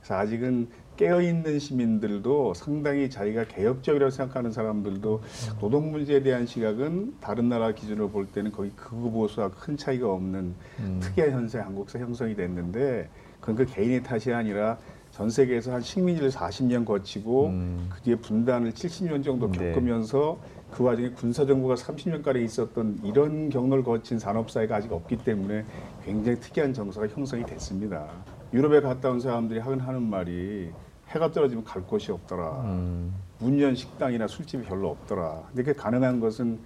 그래서 0.00 0.16
아직은 0.16 0.68
깨어 0.96 1.20
있는 1.20 1.58
시민들도 1.58 2.54
상당히 2.54 3.08
자기가 3.10 3.44
개혁적이라고 3.44 4.10
생각하는 4.10 4.50
사람들도 4.50 5.20
노동 5.60 5.90
문제에 5.92 6.22
대한 6.22 6.46
시각은 6.46 7.16
다른 7.20 7.48
나라 7.48 7.72
기준으로 7.72 8.10
볼 8.10 8.26
때는 8.26 8.50
거의 8.50 8.70
극우 8.76 9.10
보수와 9.12 9.50
큰 9.50 9.76
차이가 9.76 10.10
없는 10.12 10.54
음. 10.80 11.00
특이한 11.02 11.30
현상 11.32 11.66
한국사 11.66 11.98
형성이 11.98 12.34
됐는데 12.34 13.08
그건 13.40 13.56
그 13.56 13.66
개인의 13.66 14.02
탓이 14.02 14.32
아니라 14.32 14.78
전 15.16 15.30
세계에서 15.30 15.72
한 15.72 15.80
식민지를 15.80 16.28
40년 16.28 16.84
거치고 16.84 17.46
음. 17.46 17.88
그 17.88 18.02
뒤에 18.02 18.16
분단을 18.16 18.72
70년 18.72 19.24
정도 19.24 19.50
네. 19.50 19.72
겪으면서 19.72 20.38
네. 20.42 20.62
그 20.70 20.84
와중에 20.84 21.08
군사정부가 21.08 21.74
30년가량 21.74 22.44
있었던 22.44 23.00
이런 23.02 23.48
경로를 23.48 23.82
거친 23.82 24.18
산업사회가 24.18 24.76
아직 24.76 24.92
없기 24.92 25.16
때문에 25.16 25.64
굉장히 26.04 26.38
특이한 26.38 26.74
정서가 26.74 27.08
형성이 27.08 27.46
됐습니다. 27.46 28.06
유럽에 28.52 28.82
갔다 28.82 29.08
온 29.08 29.18
사람들이 29.18 29.58
하는 29.58 30.02
말이 30.02 30.70
해가 31.08 31.32
떨어지면 31.32 31.64
갈 31.64 31.82
곳이 31.82 32.12
없더라. 32.12 32.60
음. 32.64 33.14
문연 33.38 33.74
식당이나 33.74 34.26
술집이 34.26 34.64
별로 34.64 34.90
없더라. 34.90 35.44
근데 35.48 35.62
그게 35.62 35.80
가능한 35.80 36.20
것은 36.20 36.58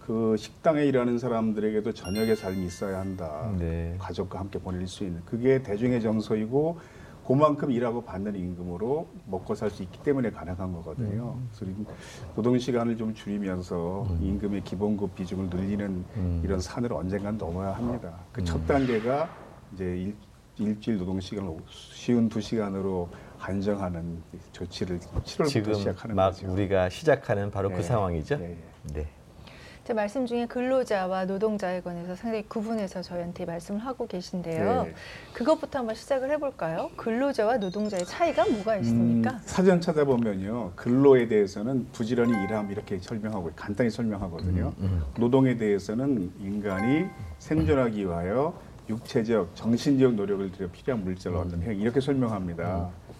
그 0.00 0.34
식당에 0.36 0.84
일하는 0.86 1.18
사람들에게도 1.20 1.92
저녁의 1.92 2.34
삶이 2.34 2.66
있어야 2.66 2.98
한다. 2.98 3.48
네. 3.56 3.94
가족과 4.00 4.40
함께 4.40 4.58
보낼 4.58 4.88
수 4.88 5.04
있는. 5.04 5.22
그게 5.24 5.62
대중의 5.62 6.02
정서이고 6.02 6.80
그만큼 7.26 7.70
일하고 7.70 8.02
받는 8.02 8.34
임금으로 8.34 9.08
먹고 9.26 9.54
살 9.54 9.70
수 9.70 9.82
있기 9.82 10.02
때문에 10.02 10.30
가능한 10.30 10.72
거거든요. 10.72 11.36
음. 11.38 11.48
그래서 11.56 11.72
노동 12.34 12.58
시간을 12.58 12.96
좀 12.96 13.14
줄이면서 13.14 14.06
음. 14.10 14.18
임금의 14.20 14.64
기본급 14.64 15.14
비중을 15.14 15.48
늘리는 15.48 16.04
음. 16.16 16.40
이런 16.44 16.60
산을 16.60 16.92
언젠간 16.92 17.38
넘어야 17.38 17.72
합니다. 17.72 18.12
그첫 18.32 18.60
음. 18.60 18.66
단계가 18.66 19.30
이제 19.72 19.84
일, 19.84 20.16
일주일 20.58 20.98
노동 20.98 21.18
시간을 21.20 21.56
쉬운 21.70 22.28
두 22.28 22.40
시간으로 22.40 23.08
한정하는 23.38 24.22
조치를 24.52 24.98
7월부터 25.00 25.74
시작하는 25.74 26.14
막 26.16 26.30
거죠. 26.32 26.52
우리가 26.52 26.88
시작하는 26.90 27.50
바로 27.50 27.68
그 27.70 27.74
네. 27.74 27.80
그 27.80 27.86
상황이죠. 27.86 28.36
네. 28.36 28.56
네. 28.92 29.08
제 29.84 29.92
말씀 29.94 30.26
중에 30.26 30.46
근로자와 30.46 31.24
노동자에 31.24 31.80
관해서 31.80 32.14
상당히 32.14 32.44
구분해서 32.46 33.02
저희한테 33.02 33.44
말씀을 33.44 33.80
하고 33.84 34.06
계신데요. 34.06 34.84
네. 34.84 34.94
그것부터 35.32 35.80
한번 35.80 35.96
시작을 35.96 36.30
해볼까요? 36.30 36.88
근로자와 36.96 37.56
노동자의 37.56 38.04
차이가 38.06 38.48
뭐가 38.48 38.76
있습니까? 38.76 39.32
음, 39.32 39.38
사전 39.44 39.80
찾아보면요. 39.80 40.72
근로에 40.76 41.26
대해서는 41.26 41.88
부지런히 41.90 42.32
일함 42.44 42.70
이렇게 42.70 42.96
설명하고 43.00 43.50
간단히 43.56 43.90
설명하거든요. 43.90 44.72
음, 44.78 44.84
음. 44.84 45.02
노동에 45.18 45.56
대해서는 45.56 46.30
인간이 46.38 47.06
생존하기 47.40 48.04
위하여 48.04 48.54
육체적, 48.88 49.56
정신적 49.56 50.14
노력을 50.14 50.52
들여 50.52 50.68
필요한 50.70 51.02
물질을 51.02 51.36
얻는 51.38 51.60
행 51.62 51.80
이렇게 51.80 52.00
설명합니다. 52.00 52.78
음. 52.78 53.12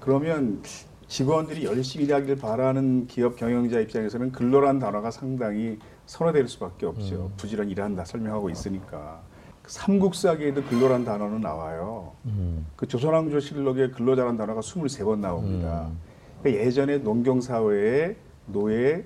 그러면 0.00 0.60
직원들이 1.08 1.64
열심히 1.64 2.06
일하기를 2.06 2.36
바라는 2.36 3.06
기업 3.06 3.36
경영자 3.36 3.80
입장에서는 3.80 4.32
근로란 4.32 4.78
단어가 4.78 5.10
상당히 5.10 5.78
선호될 6.06 6.48
수밖에 6.48 6.86
없죠. 6.86 7.26
음. 7.26 7.34
부지런히 7.36 7.72
일한다 7.72 8.04
설명하고 8.04 8.50
있으니까. 8.50 9.22
삼국사기에도 9.66 10.62
근로란 10.64 11.04
단어는 11.04 11.40
나와요. 11.40 12.12
음. 12.26 12.66
그 12.76 12.86
조선왕조 12.86 13.40
실록에 13.40 13.90
근로자란 13.90 14.36
단어가 14.36 14.60
23번 14.60 15.20
나옵니다. 15.20 15.88
음. 15.90 15.98
그러니까 16.42 16.64
예전에 16.64 16.98
농경사회에 16.98 18.16
노예, 18.46 19.04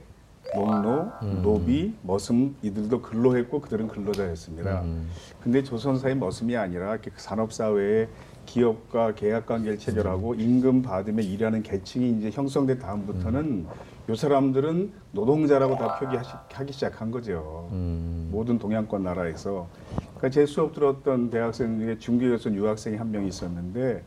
농노, 0.55 1.13
음. 1.23 1.41
노비, 1.43 1.95
머슴 2.03 2.57
이들도 2.63 3.03
근로했고 3.03 3.61
그들은 3.61 3.87
근로자였습니다. 3.87 4.83
음. 4.83 5.09
근데 5.41 5.63
조선사의 5.63 6.17
머슴이 6.17 6.57
아니라 6.57 6.99
산업사회에 7.17 8.09
기업과 8.49 9.15
계약 9.15 9.45
관계를 9.47 9.79
체결하고 9.79 10.35
임금 10.35 10.81
받으며 10.81 11.23
일하는 11.23 11.63
계층이 11.63 12.19
이제 12.19 12.31
형성된 12.31 12.79
다음부터는 12.79 13.41
음. 13.41 13.67
요 14.09 14.15
사람들은 14.15 14.91
노동자라고 15.13 15.77
다 15.77 15.99
표기하기 15.99 16.73
시작한 16.73 17.11
거죠. 17.11 17.69
음. 17.73 18.31
모든 18.33 18.59
동양권 18.59 19.03
나라에서. 19.03 19.69
그러니까 19.99 20.31
제 20.31 20.47
수업 20.47 20.73
들었던 20.73 21.29
대학생 21.29 21.79
중에 21.79 21.99
중국에서 21.99 22.51
유학생이 22.55 22.97
한 22.97 23.11
명 23.11 23.27
있었는데 23.27 24.03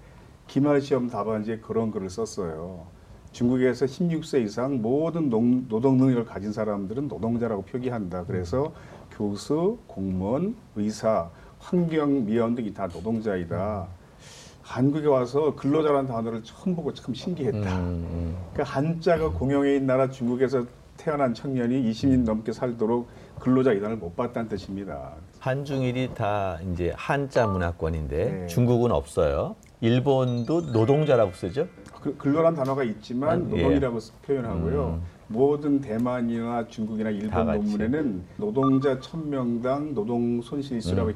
기말 0.47 0.81
시험 0.81 1.07
답안지에 1.07 1.59
그런 1.59 1.91
글을 1.91 2.09
썼어요. 2.09 2.87
중국에서 3.31 3.85
16세 3.85 4.43
이상 4.43 4.81
모든 4.81 5.29
농, 5.29 5.67
노동 5.69 5.97
능력을 5.97 6.25
가진 6.25 6.51
사람들은 6.51 7.07
노동자라고 7.07 7.61
표기한다. 7.63 8.25
그래서 8.25 8.73
교수, 9.11 9.77
공무원, 9.87 10.55
의사, 10.75 11.29
환경 11.59 12.25
미원 12.25 12.55
등이 12.55 12.73
다 12.73 12.87
노동자이다. 12.87 13.87
한국에 14.63 15.07
와서 15.07 15.55
근로자라는 15.55 16.07
단어를 16.07 16.43
처음 16.43 16.75
보고 16.75 16.93
참 16.93 17.13
신기했다. 17.13 17.57
음, 17.57 18.07
음. 18.11 18.37
그러니까 18.53 18.75
한자가 18.77 19.29
공용인 19.29 19.85
나라 19.85 20.09
중국에서 20.09 20.65
태어난 20.97 21.33
청년이 21.33 21.91
20년 21.91 22.23
넘게 22.23 22.51
살도록 22.51 23.07
근로자 23.39 23.71
이단을 23.73 23.97
못 23.97 24.15
받다는 24.15 24.49
뜻입니다. 24.49 25.13
한중일이 25.39 26.13
다 26.13 26.59
이제 26.71 26.93
한자 26.95 27.47
문화권인데 27.47 28.31
네. 28.31 28.47
중국은 28.47 28.91
없어요. 28.91 29.55
일본도 29.81 30.61
노동자라고 30.71 31.31
쓰죠? 31.31 31.67
그, 32.01 32.15
근로란 32.17 32.53
단어가 32.53 32.83
있지만 32.83 33.29
아, 33.29 33.33
예. 33.33 33.37
노동이라고 33.37 33.97
예. 33.97 34.27
표현하고요. 34.27 34.87
음. 34.87 35.01
모든 35.27 35.81
대만이나 35.81 36.67
중국이나 36.67 37.09
일본 37.09 37.47
논문에는 37.47 38.23
노동자 38.37 38.99
천명당 38.99 39.95
노동 39.95 40.41
손실수라고 40.41 41.09
음. 41.09 41.15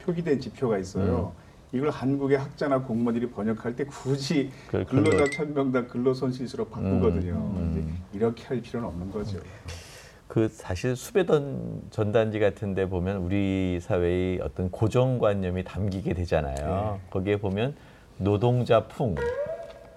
표기된 0.00 0.40
지표가 0.40 0.78
있어요. 0.78 1.32
음. 1.36 1.45
이걸 1.72 1.90
한국의 1.90 2.38
학자나 2.38 2.82
공무원들이 2.82 3.30
번역할 3.30 3.76
때 3.76 3.84
굳이 3.84 4.50
근로자 4.70 5.30
천명당 5.30 5.88
근로손실수로 5.88 6.66
바꾸거든요. 6.66 7.34
음, 7.34 7.74
음. 7.76 7.98
이렇게 8.12 8.44
할 8.44 8.60
필요는 8.60 8.88
없는 8.88 9.10
거죠. 9.10 9.38
그 10.28 10.48
사실 10.48 10.96
수배던 10.96 11.82
전단지 11.90 12.38
같은데 12.38 12.88
보면 12.88 13.18
우리 13.18 13.78
사회의 13.80 14.40
어떤 14.40 14.70
고정관념이 14.70 15.64
담기게 15.64 16.14
되잖아요. 16.14 16.98
네. 17.00 17.10
거기에 17.10 17.36
보면 17.38 17.74
노동자 18.18 18.86
풍, 18.86 19.14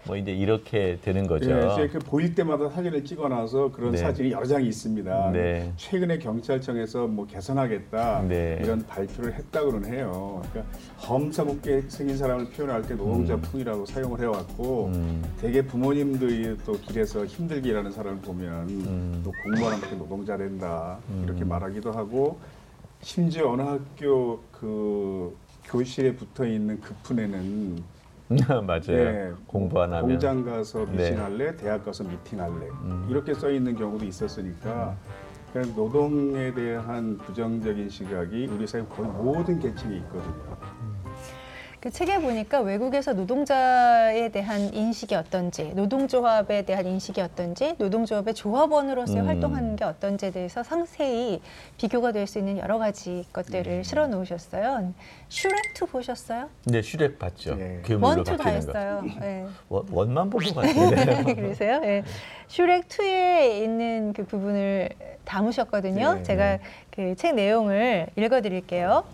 뭐 0.05 0.15
이제 0.15 0.31
이렇게 0.31 0.97
되는 1.01 1.27
거죠. 1.27 1.49
네, 1.49 1.87
그 1.87 1.99
보일 1.99 2.33
때마다 2.33 2.69
사진을 2.69 3.03
찍어놔서 3.03 3.71
그런 3.71 3.91
네. 3.91 3.97
사진이 3.97 4.31
여러 4.31 4.45
장이 4.45 4.67
있습니다. 4.67 5.31
네. 5.31 5.71
최근에 5.77 6.19
경찰청에서 6.19 7.07
뭐 7.07 7.25
개선하겠다 7.27 8.23
네. 8.27 8.59
이런 8.61 8.85
발표를 8.85 9.33
했다고는 9.33 9.91
해요. 9.91 10.41
그러니까 10.51 10.73
험사궂게 11.07 11.83
생긴 11.89 12.17
사람을 12.17 12.49
표현할 12.51 12.81
때 12.83 12.95
노동자풍이라고 12.95 13.81
음. 13.81 13.85
사용을 13.85 14.19
해왔고 14.21 14.85
음. 14.87 15.23
대개 15.39 15.61
부모님들이 15.65 16.57
또 16.65 16.73
길에서 16.73 17.25
힘들게 17.25 17.69
일하는 17.69 17.91
사람을 17.91 18.21
보면 18.21 18.69
음. 18.69 19.21
또 19.23 19.31
공무원한테 19.43 19.95
노동자 19.97 20.37
된다 20.37 20.97
이렇게 21.23 21.43
음. 21.43 21.49
말하기도 21.49 21.91
하고 21.91 22.39
심지어 23.01 23.51
어느 23.51 23.61
학교 23.61 24.39
그 24.51 25.35
교실에 25.65 26.15
붙어 26.15 26.45
있는 26.45 26.81
급훈에는 26.81 27.98
맞아요. 28.67 28.81
네, 28.85 29.31
공부 29.47 29.81
안 29.81 29.91
하면 29.91 30.07
공장 30.07 30.43
가서 30.43 30.85
미팅할래, 30.85 31.51
네. 31.51 31.55
대학 31.57 31.83
가서 31.83 32.03
미팅할래 32.03 32.67
음. 32.83 33.07
이렇게 33.09 33.33
써 33.33 33.49
있는 33.49 33.75
경우도 33.75 34.05
있었으니까 34.05 34.95
그러니까 35.51 35.75
노동에 35.75 36.53
대한 36.53 37.17
부정적인 37.17 37.89
시각이 37.89 38.47
우리 38.53 38.67
사회 38.67 38.83
거의 38.83 39.09
모든 39.09 39.59
계층에 39.59 39.97
있거든요. 39.97 40.57
그 41.81 41.89
책에 41.89 42.19
보니까 42.19 42.59
외국에서 42.59 43.13
노동자에 43.13 44.27
대한 44.29 44.73
인식이 44.73 45.15
어떤지, 45.15 45.71
노동조합에 45.75 46.63
대한 46.63 46.85
인식이 46.85 47.21
어떤지, 47.21 47.73
노동조합의 47.77 48.33
조합원으로서의 48.33 49.21
음. 49.21 49.27
활동하는 49.27 49.77
게 49.77 49.85
어떤지에 49.85 50.31
대해서 50.31 50.61
상세히 50.61 51.41
비교가 51.77 52.11
될 52.11 52.27
수 52.27 52.37
있는 52.37 52.57
여러 52.57 52.77
가지 52.77 53.25
것들을 53.31 53.71
음. 53.71 53.83
실어 53.83 54.07
놓으셨어요. 54.07 54.93
슈렉2 55.29 55.89
보셨어요? 55.89 56.49
네, 56.65 56.81
슈렉 56.81 57.17
봤죠. 57.17 57.55
네. 57.55 57.81
one, 58.01 58.23
two 58.25 58.35
다 58.35 58.49
했어요. 58.49 59.01
네. 59.21 59.45
one, 59.69 60.13
만 60.13 60.29
보고 60.29 60.53
봤는데. 60.53 61.33
그러세요? 61.33 61.79
네. 61.79 62.03
슈렉2에 62.49 63.63
있는 63.63 64.11
그 64.13 64.25
부분을 64.25 64.89
담으셨거든요. 65.23 66.15
네. 66.15 66.23
제가 66.23 66.57
그 66.91 67.15
책 67.15 67.35
내용을 67.35 68.07
읽어드릴게요. 68.17 69.05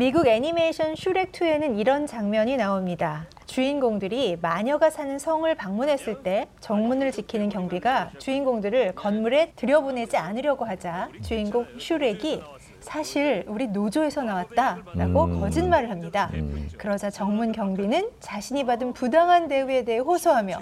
미국 0.00 0.26
애니메이션 0.26 0.94
슈렉2에는 0.94 1.78
이런 1.78 2.06
장면이 2.06 2.56
나옵니다. 2.56 3.26
주인공들이 3.44 4.38
마녀가 4.40 4.88
사는 4.88 5.18
성을 5.18 5.54
방문했을 5.54 6.22
때 6.22 6.48
정문을 6.60 7.12
지키는 7.12 7.50
경비가 7.50 8.10
주인공들을 8.16 8.94
건물에 8.94 9.52
들여보내지 9.56 10.16
않으려고 10.16 10.64
하자 10.64 11.10
주인공 11.20 11.66
슈렉이 11.78 12.40
사실 12.80 13.44
우리 13.46 13.66
노조에서 13.66 14.22
나왔다라고 14.22 15.24
음. 15.24 15.40
거짓말을 15.40 15.90
합니다. 15.90 16.30
음. 16.32 16.70
그러자 16.78 17.10
정문 17.10 17.52
경비는 17.52 18.08
자신이 18.20 18.64
받은 18.64 18.94
부당한 18.94 19.48
대우에 19.48 19.84
대해 19.84 19.98
호소하며 19.98 20.60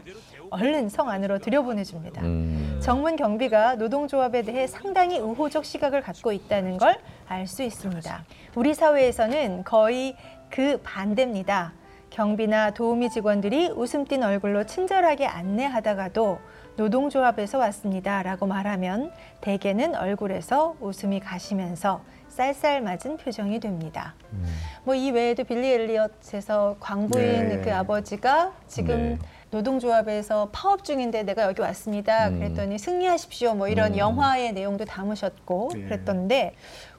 얼른 0.51 0.89
성 0.89 1.09
안으로 1.11 1.39
들여보내줍니다. 1.39 2.23
음. 2.23 2.79
정문 2.83 3.17
경비가 3.17 3.75
노동조합에 3.77 4.43
대해 4.43 4.67
상당히 4.67 5.17
의호적 5.19 5.65
시각을 5.65 6.03
갖고 6.03 6.33
있다는 6.33 6.77
걸 6.79 6.99
알 7.29 7.47
수 7.47 7.63
있습니다. 7.63 8.25
우리 8.55 8.73
사회에서는 8.75 9.65
거의 9.65 10.17
그 10.51 10.81
반대입니다. 10.83 11.73
경비나 12.11 12.71
도우미 12.71 13.11
직원들이 13.11 13.69
웃음 13.77 14.07
띤 14.07 14.23
얼굴로 14.23 14.65
친절하게 14.65 15.27
안내하다가도 15.27 16.39
노동조합에서 16.77 17.59
왔습니다. 17.59 18.23
라고 18.23 18.47
말하면 18.47 19.13
대개는 19.43 19.95
얼굴에서 19.95 20.77
웃음이 20.81 21.21
가시면서 21.21 22.01
쌀쌀 22.29 22.81
맞은 22.81 23.19
표정이 23.19 23.61
됩니다. 23.61 24.15
음. 24.33 24.47
뭐이 24.85 25.11
외에도 25.11 25.45
빌리 25.45 25.71
엘리엇에서 25.73 26.77
광부인 26.81 27.49
네. 27.49 27.61
그 27.61 27.75
아버지가 27.75 28.53
지금 28.69 28.97
네. 28.97 29.19
노동조합에서 29.51 30.51
파업 30.53 30.85
중인데 30.85 31.23
내가 31.23 31.45
여기 31.45 31.61
왔습니다. 31.63 32.29
음. 32.29 32.39
그랬더니 32.39 32.79
승리하십시오. 32.79 33.55
뭐 33.55 33.69
이런 33.69 33.95
음. 33.95 33.99
영화의 33.99 34.53
내용도 34.53 34.85
담으셨고 34.85 35.71
네. 35.75 35.83
그랬던데 35.85 36.55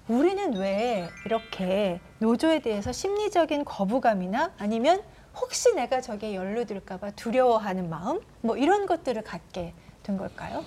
우리는 0.08 0.56
왜 0.56 1.08
이렇게 1.26 2.00
노조에 2.18 2.60
대해서 2.60 2.92
심리적인 2.92 3.64
거부감이나 3.66 4.54
아니면 4.58 5.02
혹시 5.40 5.74
내가 5.76 6.02
저기에 6.02 6.34
연루될까봐 6.34 7.12
두려워하는 7.12 7.90
마음 7.90 8.20
뭐 8.42 8.58
이런 8.58 8.88
것들을 8.88 9.22
갖게 9.22 9.74
된 10.02 10.18
걸까요? 10.18 10.66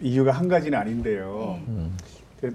이유가 0.00 0.32
한 0.32 0.48
가지는 0.48 0.78
아닌데요. 0.78 1.60
네. 2.40 2.50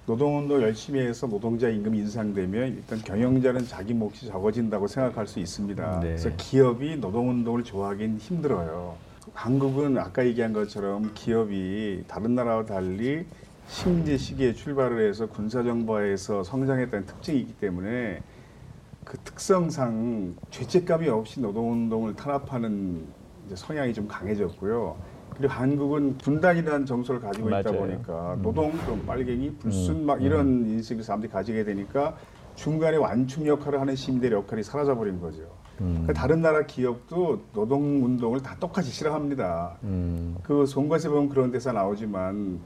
음. 0.00 0.06
노동운동 0.06 0.62
열심히 0.62 1.00
해서 1.00 1.26
노동자 1.26 1.68
임금 1.68 1.94
인상되면 1.94 2.68
일단 2.68 2.98
경영자는 2.98 3.66
자기 3.66 3.94
몫이 3.94 4.26
적어진다고 4.26 4.86
생각할 4.86 5.26
수 5.26 5.38
있습니다. 5.38 6.00
네. 6.00 6.06
그래서 6.08 6.30
기업이 6.36 6.96
노동운동을 6.96 7.64
좋아하긴 7.64 8.18
힘들어요. 8.18 8.96
한국은 9.34 9.98
아까 9.98 10.26
얘기한 10.26 10.52
것처럼 10.52 11.12
기업이 11.14 12.04
다른 12.08 12.34
나라와 12.34 12.64
달리 12.64 13.26
식민지 13.68 14.18
시기에 14.18 14.52
출발을 14.52 15.08
해서 15.08 15.26
군사정부에서 15.26 16.42
성장했다는 16.42 17.06
특징이 17.06 17.38
있기 17.40 17.52
때문에 17.54 18.22
그 19.04 19.16
특성상 19.18 20.34
죄책감이 20.50 21.08
없이 21.08 21.40
노동운동을 21.40 22.16
탄압하는 22.16 23.06
성향이 23.54 23.94
좀 23.94 24.08
강해졌고요. 24.08 24.96
그리고 25.40 25.54
한국은 25.54 26.18
분단이라는 26.18 26.84
정서를 26.84 27.18
가지고 27.18 27.48
맞아요. 27.48 27.60
있다 27.62 27.72
보니까 27.72 28.34
음. 28.34 28.42
노동, 28.42 28.72
좀 28.84 29.02
빨갱이, 29.06 29.56
불순 29.56 29.96
음. 29.96 30.06
막 30.06 30.22
이런 30.22 30.46
음. 30.46 30.66
인식을 30.68 31.02
사람들이 31.02 31.32
가지게 31.32 31.64
되니까 31.64 32.14
중간에 32.56 32.98
완충 32.98 33.46
역할을 33.46 33.80
하는 33.80 33.96
시민들의 33.96 34.38
역할이 34.38 34.62
사라져 34.62 34.94
버린 34.94 35.18
거죠. 35.18 35.40
음. 35.80 36.02
그러니까 36.02 36.12
다른 36.12 36.42
나라 36.42 36.66
기업도 36.66 37.40
노동 37.54 38.04
운동을 38.04 38.42
다 38.42 38.54
똑같이 38.60 38.90
싫어합니다. 38.90 39.78
음. 39.84 40.36
그 40.42 40.66
송과세 40.66 41.08
보면 41.08 41.30
그런 41.30 41.50
데서 41.50 41.72
나오지만 41.72 42.60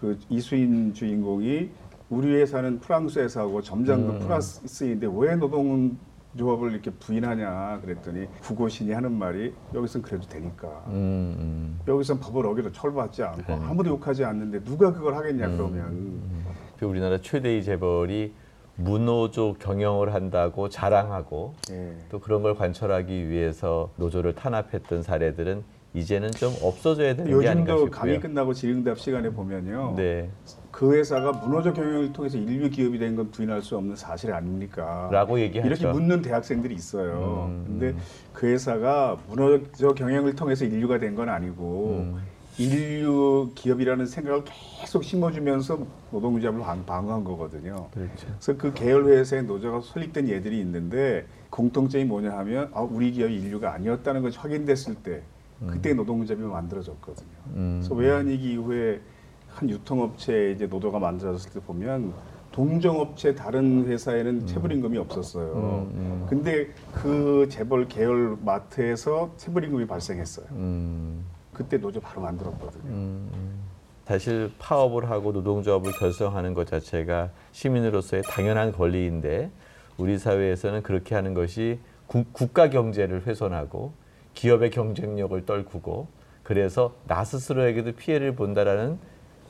그 0.00 0.16
이수인 0.28 0.94
주인공이 0.94 1.68
우리 2.10 2.34
회사는 2.36 2.78
프랑스 2.78 3.18
회사고 3.18 3.60
점장도 3.60 4.12
음. 4.12 4.18
프랑스인데 4.20 5.08
왜 5.12 5.34
노동 5.34 5.98
조합을 6.36 6.72
이렇게 6.72 6.90
부인하냐 6.90 7.80
그랬더니 7.82 8.26
구고신이 8.42 8.92
하는 8.92 9.12
말이 9.12 9.52
여기선 9.74 10.02
그래도 10.02 10.28
되니까 10.28 10.68
음, 10.88 11.36
음. 11.38 11.80
여기선 11.88 12.20
법을 12.20 12.46
어기로 12.46 12.72
처벌받지 12.72 13.22
않고 13.22 13.56
네. 13.56 13.60
아무도 13.64 13.90
욕하지 13.90 14.24
않는데 14.24 14.62
누가 14.62 14.92
그걸 14.92 15.16
하겠냐 15.16 15.46
음, 15.46 15.56
그러면 15.56 15.86
음. 15.88 16.44
그 16.78 16.86
우리나라 16.86 17.18
최대의 17.20 17.64
재벌이 17.64 18.32
무노조 18.76 19.56
경영을 19.58 20.14
한다고 20.14 20.68
자랑하고 20.68 21.54
네. 21.68 21.98
또 22.10 22.20
그런 22.20 22.42
걸 22.42 22.54
관철하기 22.54 23.28
위해서 23.28 23.90
노조를 23.96 24.34
탄압했던 24.34 25.02
사례들은 25.02 25.64
이제는 25.92 26.30
좀 26.30 26.54
없어져야 26.62 27.16
되는 27.16 27.26
게 27.40 27.48
아닌가 27.48 27.72
싶고요. 27.72 27.86
요즘도 27.86 27.90
강의 27.90 28.20
끝나고 28.20 28.54
질의응답 28.54 28.98
시간에 28.98 29.30
보면요. 29.30 29.94
네. 29.96 30.30
그 30.80 30.94
회사가 30.94 31.32
문호조 31.32 31.74
경영을 31.74 32.10
통해서 32.10 32.38
인류 32.38 32.70
기업이 32.70 32.98
된 32.98 33.14
건 33.14 33.30
부인할 33.30 33.60
수 33.60 33.76
없는 33.76 33.96
사실 33.96 34.32
아닙니까? 34.32 35.10
라고 35.12 35.38
얘기하죠. 35.38 35.68
이렇게 35.68 35.86
묻는 35.86 36.22
대학생들이 36.22 36.74
있어요. 36.74 37.48
음, 37.50 37.64
근데 37.66 37.88
음. 37.90 37.98
그 38.32 38.46
회사가 38.46 39.18
문호조 39.28 39.92
경영을 39.92 40.34
통해서 40.34 40.64
인류가 40.64 40.98
된 40.98 41.14
건 41.14 41.28
아니고 41.28 42.14
음. 42.14 42.22
인류 42.56 43.50
기업이라는 43.54 44.06
생각을 44.06 44.44
계속 44.80 45.04
심어주면서 45.04 45.80
노동조합을 46.12 46.62
방어한 46.86 47.24
거거든요. 47.24 47.88
그렇죠. 47.92 48.26
그래서 48.38 48.56
그 48.56 48.72
계열 48.72 49.04
회사의 49.04 49.42
노조가 49.42 49.82
설립된 49.82 50.28
예들이 50.28 50.60
있는데 50.60 51.26
공통점이 51.50 52.04
뭐냐 52.04 52.30
하면 52.38 52.70
아, 52.72 52.80
우리 52.80 53.10
기업이 53.12 53.34
인류가 53.34 53.74
아니었다는 53.74 54.22
것이 54.22 54.38
확인됐을 54.38 54.94
때 54.94 55.20
그때 55.66 55.90
음. 55.90 55.96
노동조합이 55.98 56.42
만들어졌거든요. 56.42 57.28
음. 57.54 57.80
그래서 57.82 57.94
외환위기 57.94 58.52
이후에 58.52 59.00
한 59.54 59.68
유통업체 59.68 60.52
이제 60.52 60.66
노조가 60.66 60.98
만들어졌을 60.98 61.52
때 61.52 61.60
보면 61.60 62.12
동종업체 62.52 63.34
다른 63.34 63.86
회사에는 63.86 64.42
음. 64.42 64.46
체불임금이 64.46 64.98
없었어요. 64.98 65.52
음, 65.54 65.98
음. 65.98 66.26
근데 66.28 66.68
그 66.92 67.46
재벌 67.48 67.86
계열 67.88 68.36
마트에서 68.42 69.32
체불임금이 69.36 69.86
발생했어요. 69.86 70.46
음. 70.52 71.24
그때 71.52 71.78
노조 71.78 72.00
바로 72.00 72.22
만들었거든요. 72.22 72.84
음, 72.84 73.30
음. 73.32 73.60
사실 74.06 74.50
파업을 74.58 75.08
하고 75.08 75.30
노동조합을 75.30 75.92
결성하는 75.92 76.54
것 76.54 76.66
자체가 76.66 77.30
시민으로서의 77.52 78.24
당연한 78.24 78.72
권리인데 78.72 79.50
우리 79.96 80.18
사회에서는 80.18 80.82
그렇게 80.82 81.14
하는 81.14 81.34
것이 81.34 81.78
구, 82.06 82.24
국가 82.32 82.70
경제를 82.70 83.26
훼손하고 83.26 83.92
기업의 84.34 84.70
경쟁력을 84.70 85.44
떨구고 85.46 86.08
그래서 86.42 86.94
나 87.06 87.22
스스로에게도 87.22 87.92
피해를 87.92 88.34
본다라는 88.34 88.98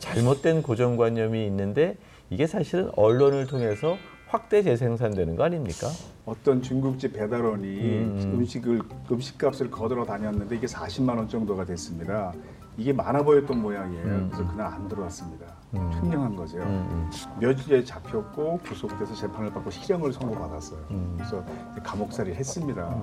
잘못된 0.00 0.62
고정관념이 0.62 1.46
있는데 1.46 1.96
이게 2.30 2.46
사실은 2.46 2.90
언론을 2.96 3.46
통해서 3.46 3.96
확대 4.28 4.62
재생산되는 4.62 5.36
거 5.36 5.44
아닙니까? 5.44 5.88
어떤 6.24 6.62
중국집 6.62 7.12
배달원이 7.12 7.66
음. 7.66 8.34
음. 8.38 8.44
식을 8.44 8.80
음식값을 9.10 9.70
거들어 9.70 10.04
다녔는데 10.04 10.56
이게 10.56 10.66
40만 10.66 11.16
원 11.16 11.28
정도가 11.28 11.64
됐습니다. 11.64 12.32
이게 12.76 12.92
많아 12.92 13.22
보였던 13.24 13.60
모양이에요. 13.60 14.04
음. 14.04 14.30
그래서 14.32 14.48
그날 14.50 14.68
안 14.68 14.88
들어왔습니다. 14.88 15.46
음. 15.74 15.90
횡령한 15.94 16.36
거죠. 16.36 16.58
음. 16.58 16.62
음. 16.62 17.10
며칠에 17.40 17.84
잡혔고 17.84 18.60
구속돼서 18.64 19.14
재판을 19.14 19.52
받고 19.52 19.70
실형을 19.70 20.12
선고받았어요. 20.12 20.80
음. 20.90 21.14
그래서 21.16 21.44
감옥살이를 21.82 22.36
했습니다. 22.36 22.96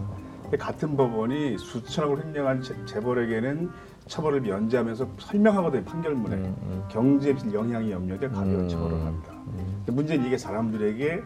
같은 0.58 0.96
법원이 0.96 1.58
수천억을 1.58 2.26
횡령한 2.26 2.64
재벌에게는 2.86 3.70
처벌을 4.08 4.42
면제하면서 4.42 5.08
설명하거든요 5.20 5.84
판결문에 5.84 6.36
음, 6.36 6.56
음. 6.64 6.84
경제 6.90 7.36
영향이 7.52 7.92
염려돼 7.92 8.30
가벼운 8.30 8.62
음, 8.62 8.70
처벌을 8.70 9.06
합니다. 9.06 9.34
음. 9.48 9.84
문제는 9.88 10.26
이게 10.26 10.38
사람들에게 10.38 11.24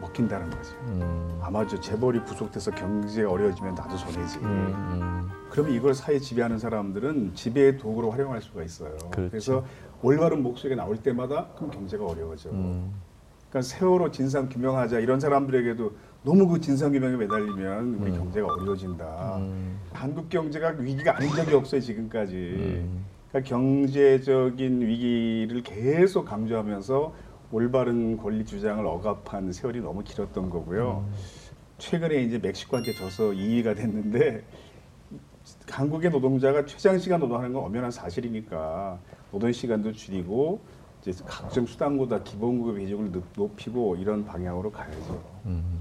먹힌다는 0.00 0.50
거죠. 0.50 0.74
음. 0.86 1.38
아마 1.42 1.66
저 1.66 1.78
재벌이 1.80 2.20
구속돼서 2.24 2.70
경제 2.72 3.24
어려워지면 3.24 3.74
나도 3.74 3.96
손해지. 3.96 4.38
음, 4.40 5.28
그러면 5.50 5.72
이걸 5.72 5.94
사회 5.94 6.18
지배하는 6.18 6.58
사람들은 6.58 7.34
지배의 7.34 7.78
도구로 7.78 8.10
활용할 8.10 8.40
수가 8.40 8.62
있어요. 8.62 8.96
그렇죠. 9.10 9.30
그래서 9.30 9.64
올바른 10.02 10.42
목소리가 10.42 10.80
나올 10.80 10.96
때마다 10.98 11.48
그럼 11.56 11.70
경제가 11.70 12.04
어려워져. 12.04 12.50
그러니까 12.50 13.62
세월호 13.62 14.10
진상 14.10 14.48
규명하자 14.48 15.00
이런 15.00 15.20
사람들에게도 15.20 15.92
너무 16.22 16.48
그 16.48 16.60
진상규명에 16.60 17.16
매달리면 17.16 17.94
우리 18.00 18.10
음. 18.10 18.18
경제가 18.18 18.46
어려워진다. 18.52 19.36
음. 19.38 19.78
한국 19.92 20.28
경제가 20.28 20.74
위기가 20.78 21.16
아닌 21.16 21.30
적이 21.30 21.54
없어요 21.54 21.80
지금까지. 21.80 22.34
음. 22.34 23.04
그러니까 23.30 23.48
경제적인 23.48 24.80
위기를 24.82 25.62
계속 25.62 26.24
강조하면서 26.24 27.14
올바른 27.50 28.16
권리 28.16 28.44
주장을 28.44 28.84
억압한 28.84 29.52
세월이 29.52 29.80
너무 29.80 30.02
길었던 30.02 30.50
거고요. 30.50 31.04
음. 31.06 31.14
최근에 31.78 32.22
이제 32.22 32.38
멕시코한테 32.38 32.92
져서 32.92 33.30
2위가 33.30 33.76
됐는데 33.76 34.42
한국의 35.70 36.10
노동자가 36.10 36.66
최장 36.66 36.98
시간 36.98 37.20
노동하는 37.20 37.52
건 37.52 37.64
엄연한 37.64 37.90
사실이니까 37.90 38.98
노동 39.30 39.52
시간도 39.52 39.92
줄이고 39.92 40.60
이제 41.00 41.12
각종 41.24 41.64
수당보다 41.64 42.22
기본급 42.22 42.76
비중을 42.76 43.12
높이고 43.36 43.96
이런 43.96 44.24
방향으로 44.24 44.70
가야죠. 44.72 45.22
음. 45.46 45.80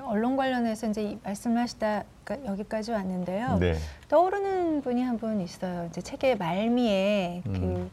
언론 0.00 0.36
관련해서 0.36 0.88
이제 0.88 1.18
말씀하시다 1.22 2.04
여기까지 2.46 2.92
왔는데요. 2.92 3.58
네. 3.58 3.76
떠오르는 4.08 4.80
분이 4.82 5.02
한 5.02 5.18
분 5.18 5.40
있어요. 5.40 5.86
이제 5.90 6.00
책의 6.00 6.38
말미에 6.38 7.42
음. 7.46 7.90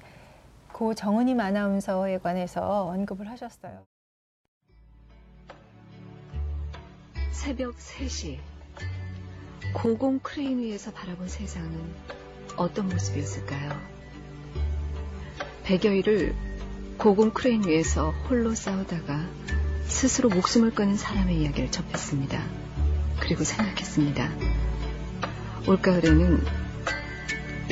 고 0.71 0.93
정은임 0.93 1.39
아나운서에 1.41 2.19
관해서 2.19 2.85
언급을 2.87 3.29
하셨어요. 3.29 3.83
새벽 7.31 7.75
3시 7.77 8.37
고공 9.73 10.19
크레인 10.19 10.59
위에서 10.59 10.91
바라본 10.91 11.27
세상은 11.27 11.93
어떤 12.55 12.87
모습이었을까요? 12.89 13.71
백여일을 15.63 16.33
고공 16.97 17.31
크레인 17.31 17.63
위에서 17.67 18.11
홀로 18.29 18.55
싸우다가 18.55 19.25
스스로 19.89 20.29
목숨을 20.29 20.71
끊은 20.71 20.95
사람의 20.95 21.41
이야기를 21.41 21.71
접했습니다. 21.71 22.41
그리고 23.19 23.43
생각했습니다. 23.43 24.29
올가을에는 25.67 26.45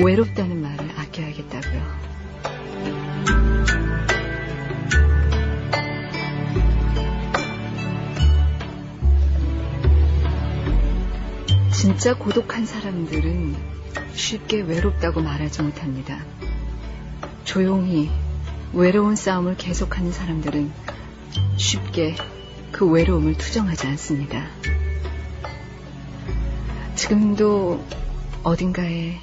외롭다는 0.03 0.61
말을 0.61 0.91
아껴야겠다고요. 0.97 2.07
진짜 11.71 12.17
고독한 12.17 12.65
사람들은 12.65 13.55
쉽게 14.13 14.61
외롭다고 14.61 15.21
말하지 15.21 15.61
못합니다. 15.61 16.25
조용히 17.45 18.09
외로운 18.73 19.15
싸움을 19.15 19.55
계속하는 19.55 20.11
사람들은 20.11 20.96
쉽게 21.57 22.15
그 22.71 22.89
외로움을 22.89 23.37
투정하지 23.37 23.87
않습니다. 23.87 24.47
지금도 26.95 27.83
어딘가에 28.43 29.17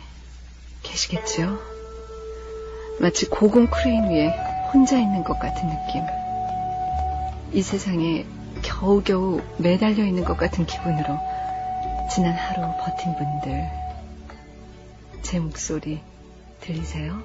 계시겠죠? 0.82 1.58
마치 3.00 3.26
고공 3.26 3.66
크레인 3.66 4.10
위에 4.10 4.28
혼자 4.72 4.98
있는 4.98 5.24
것 5.24 5.38
같은 5.38 5.68
느낌. 5.68 6.02
이 7.52 7.62
세상에 7.62 8.26
겨우겨우 8.62 9.40
매달려 9.58 10.04
있는 10.04 10.24
것 10.24 10.36
같은 10.36 10.66
기분으로 10.66 11.18
지난 12.10 12.34
하루 12.34 12.72
버틴 12.78 13.14
분들, 13.16 13.70
제 15.22 15.38
목소리 15.38 16.00
들리세요? 16.60 17.22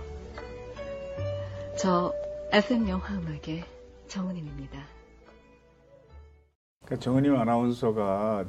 저 1.78 2.14
FM 2.52 2.90
영화 2.90 3.14
음악의 3.14 3.64
정은임입니다. 4.10 4.80
그러니까 6.84 7.04
정은임 7.04 7.36
아나운서가 7.36 8.44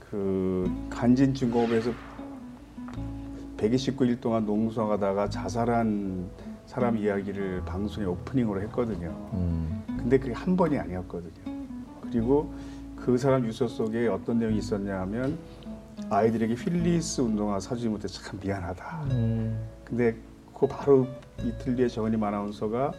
그 0.00 0.88
간진중공업에서 0.90 1.92
129일 3.58 4.20
동안 4.20 4.46
농성하다가 4.46 5.28
자살한 5.28 6.28
사람 6.66 6.96
이야기를 6.96 7.64
방송에 7.66 8.06
오프닝으로 8.06 8.62
했거든요. 8.62 9.08
음. 9.34 9.84
근데 9.86 10.18
그게 10.18 10.32
한 10.32 10.56
번이 10.56 10.78
아니었거든요. 10.78 11.66
그리고 12.00 12.52
그 12.96 13.18
사람 13.18 13.44
유서 13.44 13.68
속에 13.68 14.08
어떤 14.08 14.38
내용이 14.38 14.58
있었냐 14.58 15.00
하면 15.00 15.38
아이들에게 16.08 16.54
필리스 16.54 17.20
운동화 17.20 17.60
사주지 17.60 17.88
못해 17.88 18.08
참 18.08 18.40
미안하다. 18.42 19.04
음. 19.10 19.68
근데 19.84 20.16
그 20.58 20.66
바로 20.66 21.06
이틀 21.40 21.76
뒤에 21.76 21.88
정은임 21.88 22.22
아나운서가 22.22 22.92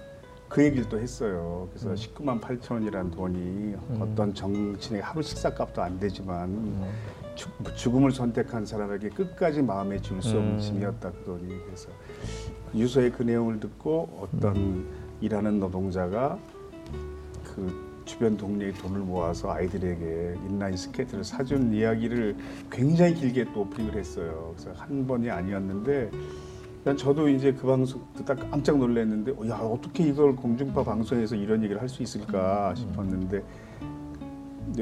그 0.48 0.64
얘기를 0.64 0.88
또 0.90 1.00
했어요. 1.00 1.68
그래서 1.72 1.90
음. 1.90 1.96
19만 1.96 2.40
8천 2.42 2.74
원이라는 2.74 3.12
돈이 3.12 3.38
음. 3.40 3.98
어떤 4.00 4.34
정치인의 4.34 5.02
하루 5.02 5.22
식사값도 5.22 5.82
안 5.82 6.00
되지만 6.00 6.50
음. 6.50 6.92
죽음을 7.76 8.12
선택한 8.12 8.66
사람에게 8.66 9.10
끝까지 9.10 9.62
마음에 9.62 10.00
줄 10.00 10.22
수 10.22 10.38
없는 10.38 10.54
음. 10.56 10.60
짐이었다 10.60 11.12
그 11.12 11.24
돈이. 11.26 11.48
그래서 11.66 11.90
유서의 12.74 13.12
그 13.12 13.24
내용을 13.24 13.60
듣고 13.60 14.28
어떤 14.34 14.56
음. 14.56 15.18
일하는 15.22 15.60
노동자가 15.60 16.38
그 17.44 17.86
주변 18.06 18.38
동네에 18.38 18.72
돈을 18.74 19.00
모아서 19.02 19.52
아이들에게 19.52 20.36
인라인 20.48 20.78
스케이트를 20.78 21.24
사준 21.24 21.74
이야기를 21.74 22.36
굉장히 22.72 23.16
길게 23.16 23.46
또 23.54 23.62
오프닝을 23.62 23.96
했어요. 23.96 24.54
그래서 24.56 24.80
한 24.80 25.08
번이 25.08 25.30
아니었는데 25.30 26.12
저도 26.94 27.28
이제 27.30 27.52
그 27.52 27.66
방송 27.66 28.00
듣다 28.14 28.36
깜짝 28.36 28.78
놀랐는데 28.78 29.32
어, 29.32 29.48
야 29.50 29.56
어떻게 29.56 30.04
이걸 30.04 30.36
공중파 30.36 30.84
방송에서 30.84 31.36
이런 31.36 31.64
얘기를 31.64 31.82
할 31.82 31.90
수 31.90 32.04
있을까 32.04 32.76
싶었는데 32.76 33.44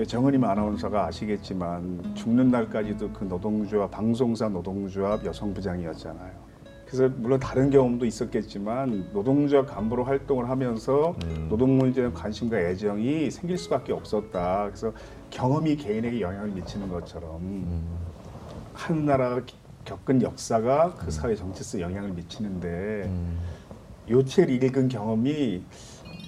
정은임 0.07 0.43
아나운서가 0.43 1.05
아시겠지만 1.05 2.15
죽는 2.15 2.49
날까지도 2.49 3.11
그 3.11 3.23
노동조합 3.25 3.91
방송사 3.91 4.49
노동조합 4.49 5.23
여성부장이었잖아요. 5.23 6.43
그래서 6.85 7.09
물론 7.17 7.39
다른 7.39 7.69
경험도 7.69 8.05
있었겠지만 8.05 9.09
노동조합 9.13 9.67
간부로 9.67 10.03
활동을 10.03 10.49
하면서 10.49 11.15
음. 11.23 11.47
노동 11.49 11.77
문제에 11.77 12.09
관심과 12.11 12.59
애정이 12.59 13.31
생길 13.31 13.57
수밖에 13.57 13.93
없었다. 13.93 14.65
그래서 14.65 14.91
경험이 15.29 15.75
개인에게 15.75 16.21
영향을 16.21 16.49
미치는 16.49 16.89
것처럼 16.89 17.35
음. 17.41 17.97
한 18.73 19.05
나라가 19.05 19.41
겪은 19.86 20.22
역사가 20.22 20.96
그 20.96 21.06
음. 21.06 21.12
사회 21.12 21.36
정치성에 21.36 21.84
영향을 21.84 22.12
미치는데 22.12 23.04
음. 23.06 23.38
요 24.10 24.24
책을 24.24 24.63
읽은 24.63 24.89
경험이 24.89 25.63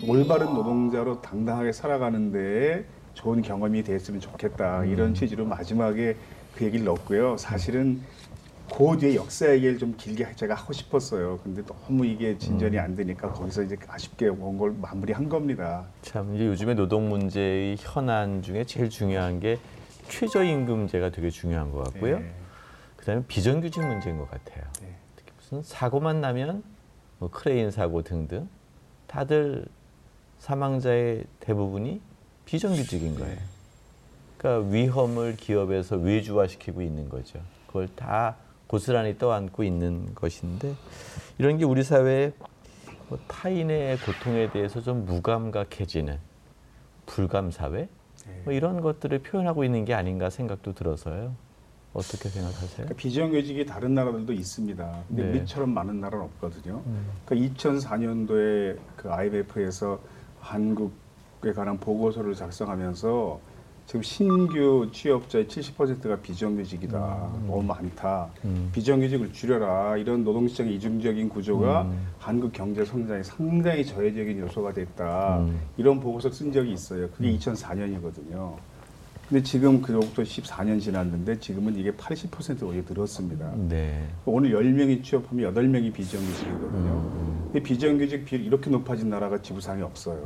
올바른 0.08 0.54
노동자로 0.54 1.22
당당하게 1.22 1.72
살아가는데 1.72 2.86
좋은 3.14 3.42
경험이 3.42 3.84
됐으면 3.84 4.20
좋겠다 4.20 4.82
음. 4.82 4.90
이런 4.90 5.14
취지로 5.14 5.46
마지막에 5.46 6.16
그 6.56 6.66
얘기를 6.66 6.86
넣었고요. 6.86 7.38
사실은 7.38 8.02
그 8.74 8.98
뒤에 8.98 9.16
역사 9.16 9.54
얘기를 9.54 9.78
좀 9.78 9.94
길게 9.96 10.36
제가 10.36 10.56
하고 10.56 10.74
싶었어요. 10.74 11.40
근데 11.44 11.62
너무 11.64 12.06
이게 12.06 12.38
진전이 12.38 12.78
음. 12.78 12.84
안 12.84 12.96
되니까 12.96 13.32
거기서 13.32 13.64
이제 13.64 13.78
아쉽게 13.88 14.28
온 14.30 14.58
걸 14.58 14.74
마무리한 14.82 15.30
겁니다. 15.30 15.86
참 16.02 16.34
이제 16.36 16.46
요즘에 16.48 16.74
노동 16.74 17.10
문제의 17.10 17.78
현안 17.80 18.42
중에 18.42 18.64
제일 18.66 18.90
중요한 18.90 19.40
게 19.40 19.60
최저임금제가 20.10 21.12
되게 21.12 21.30
중요한 21.30 21.72
것 21.72 21.84
같고요. 21.86 22.20
네. 22.20 22.34
그다음에 23.06 23.24
비정규직 23.28 23.86
문제인 23.86 24.18
것 24.18 24.30
같아요. 24.32 24.64
네. 24.82 24.96
특히 25.16 25.32
무슨 25.38 25.62
사고만 25.62 26.22
나면 26.22 26.64
뭐 27.20 27.30
크레인 27.30 27.70
사고 27.70 28.02
등등 28.02 28.50
다들 29.06 29.68
사망자의 30.40 31.26
대부분이 31.40 32.02
비정규직인 32.46 33.16
거예요. 33.16 33.38
그러니까 34.38 34.70
위험을 34.72 35.38
기업에서 35.38 35.98
외주화시키고 35.98 36.82
있는 36.82 37.08
거죠. 37.08 37.40
그걸 37.68 37.88
다 37.96 38.38
고스란히 38.66 39.20
떠안고 39.20 39.64
있는 39.64 40.16
것인데 40.16 40.74
이런 41.38 41.58
게 41.60 41.66
우리 41.66 41.84
사회에 41.84 42.34
뭐 43.08 43.20
타인의 43.28 44.00
고통에 44.00 44.50
대해서 44.50 44.82
좀 44.82 45.06
무감각해지는 45.06 46.18
불감 47.06 47.52
사회 47.52 47.88
뭐 48.44 48.52
네. 48.52 48.56
이런 48.56 48.82
것들을 48.82 49.20
표현하고 49.20 49.64
있는 49.64 49.86
게 49.86 49.94
아닌가 49.94 50.32
생각도 50.32 50.74
들어서요. 50.74 51.36
어떻게 51.96 52.28
생각하세요? 52.28 52.76
그러니까 52.76 52.96
비정규직이 52.96 53.66
다른 53.66 53.96
나라들도 53.96 54.34
있습니다. 54.34 55.04
근데 55.08 55.24
네. 55.24 55.30
우리처럼 55.30 55.74
많은 55.74 56.02
나라는 56.02 56.26
없거든요. 56.26 56.84
음. 56.86 57.08
그러니까 57.26 57.56
2004년도에 57.56 58.78
그 58.98 59.12
IMF에서 59.12 60.00
한국에 60.42 61.54
관한 61.56 61.80
보고서를 61.80 62.36
작성하면서 62.36 63.40
지금 63.86 64.02
신규 64.02 64.90
취업자의 64.92 65.46
70%가 65.46 66.18
비정규직이다. 66.18 66.98
음. 67.36 67.48
너무 67.48 67.64
많다. 67.64 68.30
음. 68.44 68.70
비정규직을 68.74 69.32
줄여라. 69.32 69.98
이런 69.98 70.24
노동시장의 70.24 70.76
이중적인 70.76 71.30
구조가 71.30 71.84
음. 71.84 72.08
한국 72.18 72.52
경제 72.52 72.84
성장에 72.84 73.24
상당히 73.24 73.86
저해적인 73.86 74.40
요소가 74.40 74.74
됐다. 74.74 75.40
음. 75.40 75.62
이런 75.78 76.00
보고서 76.02 76.30
쓴 76.30 76.52
적이 76.52 76.74
있어요. 76.74 77.10
그게 77.12 77.38
2004년이거든요. 77.38 78.56
음. 79.26 79.30
근데 79.30 79.44
지금 79.44 79.82
그로부터 79.82 80.22
14년 80.22 80.80
지났는데 80.80 81.40
지금은 81.40 81.76
이게 81.76 81.92
80% 81.92 82.64
오히려 82.64 82.84
늘었습니다. 82.88 83.54
네. 83.70 84.08
오늘 84.26 84.52
10명이 84.52 85.04
취업하면 85.04 85.54
8명이 85.54 85.94
비정규직이거든요. 85.94 86.92
음. 86.92 87.50
근데 87.52 87.64
비정규직 87.64 88.26
비율이 88.26 88.46
이렇게 88.46 88.70
높아진 88.70 89.10
나라가 89.10 89.42
지구상에 89.42 89.82
없어요. 89.82 90.22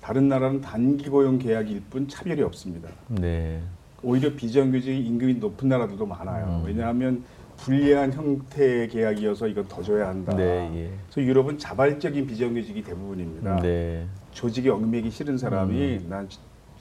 다른 0.00 0.28
나라는 0.28 0.60
단기 0.60 1.08
고용 1.08 1.38
계약일 1.38 1.82
뿐 1.90 2.06
차별이 2.08 2.42
없습니다. 2.42 2.88
네. 3.08 3.60
오히려 4.02 4.34
비정규직 4.34 4.94
임금이 4.94 5.34
높은 5.34 5.68
나라들도 5.68 6.06
많아요. 6.06 6.60
음. 6.60 6.66
왜냐하면 6.66 7.24
불리한 7.56 8.12
형태의 8.12 8.88
계약이어서 8.88 9.48
이건 9.48 9.66
더 9.68 9.82
줘야 9.82 10.08
한다. 10.08 10.34
네, 10.36 10.70
예. 10.74 10.90
그래서 11.08 11.26
유럽은 11.26 11.56
자발적인 11.56 12.26
비정규직이 12.26 12.82
대부분입니다. 12.82 13.60
네. 13.62 14.06
조직에 14.32 14.70
얽매기 14.70 15.10
싫은 15.10 15.38
사람이 15.38 15.74
음. 15.74 16.06
난 16.08 16.28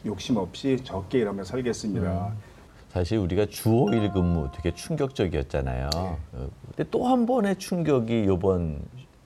욕심 0.06 0.38
없이 0.38 0.78
적게 0.84 1.20
일하며 1.20 1.44
살겠습니다. 1.44 2.28
음. 2.28 2.34
사실 2.90 3.18
우리가 3.18 3.48
주 3.48 3.70
5일 3.70 4.14
근무 4.14 4.50
되게 4.54 4.74
충격적이었잖아요. 4.76 5.90
네. 5.94 6.00
어, 6.34 6.50
근데 6.76 6.90
또 6.92 7.08
한 7.08 7.26
번의 7.26 7.58
충격이 7.58 8.24
이번 8.32 8.80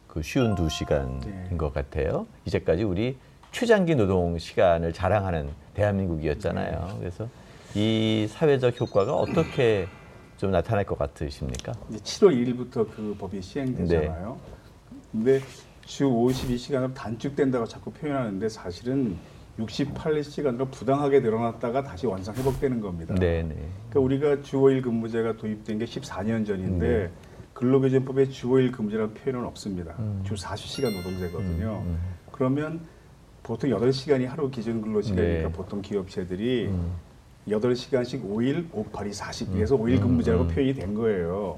그 0.07 0.21
쉬운 0.21 0.55
두 0.55 0.69
시간인 0.69 1.19
네. 1.19 1.57
것 1.57 1.73
같아요. 1.73 2.25
이제까지 2.45 2.83
우리 2.83 3.17
최장기 3.51 3.95
노동 3.95 4.37
시간을 4.37 4.93
자랑하는 4.93 5.49
대한민국이었잖아요. 5.73 6.95
그래서 6.99 7.27
이 7.75 8.27
사회적 8.29 8.79
효과가 8.79 9.13
어떻게 9.15 9.87
좀 10.37 10.51
나타날 10.51 10.85
것 10.85 10.97
같으십니까? 10.97 11.73
이제 11.89 11.99
7월 11.99 12.31
1일부터 12.35 12.87
그 12.95 13.15
법이 13.19 13.41
시행되잖아요. 13.41 14.39
네. 14.91 14.97
근데 15.11 15.39
주 15.85 16.05
52시간으로 16.05 16.93
단축된다고 16.93 17.65
자꾸 17.65 17.91
표현하는데 17.91 18.47
사실은 18.49 19.17
68시간으로 19.59 20.69
부당하게 20.71 21.19
늘어났다가 21.19 21.83
다시 21.83 22.05
완성 22.05 22.35
회복되는 22.35 22.79
겁니다. 22.79 23.15
네네. 23.15 23.55
그러니까 23.89 23.99
우리가 23.99 24.41
주 24.41 24.57
5일 24.57 24.83
근무제가 24.83 25.37
도입된 25.37 25.79
게 25.79 25.85
14년 25.85 26.45
전인데 26.45 26.87
네. 26.87 27.11
근로기준법에 27.53 28.29
주 28.29 28.49
5일 28.49 28.71
근무제라는 28.71 29.13
표현은 29.15 29.45
없습니다. 29.47 29.95
음. 29.99 30.21
주 30.23 30.35
40시간 30.35 30.95
노동제거든요. 30.95 31.83
음, 31.85 31.89
음. 31.89 31.99
그러면 32.31 32.81
보통 33.41 33.71
8시간이 33.71 34.25
하루 34.25 34.51
기준 34.51 34.81
근로 34.81 35.01
시간이니까 35.01 35.47
네. 35.47 35.51
보통 35.51 35.81
기업체들이 35.81 36.67
음. 36.67 36.91
8시간씩 37.47 38.29
5일, 38.29 38.67
5, 38.71 38.85
8이 38.91 39.11
40에서 39.11 39.79
5일 39.79 40.01
근무제라고 40.01 40.43
음. 40.43 40.47
표현이 40.49 40.73
된 40.75 40.93
거예요. 40.93 41.57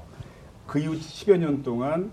그 0.66 0.78
이후 0.78 0.94
10여 0.94 1.36
년 1.36 1.62
동안 1.62 2.12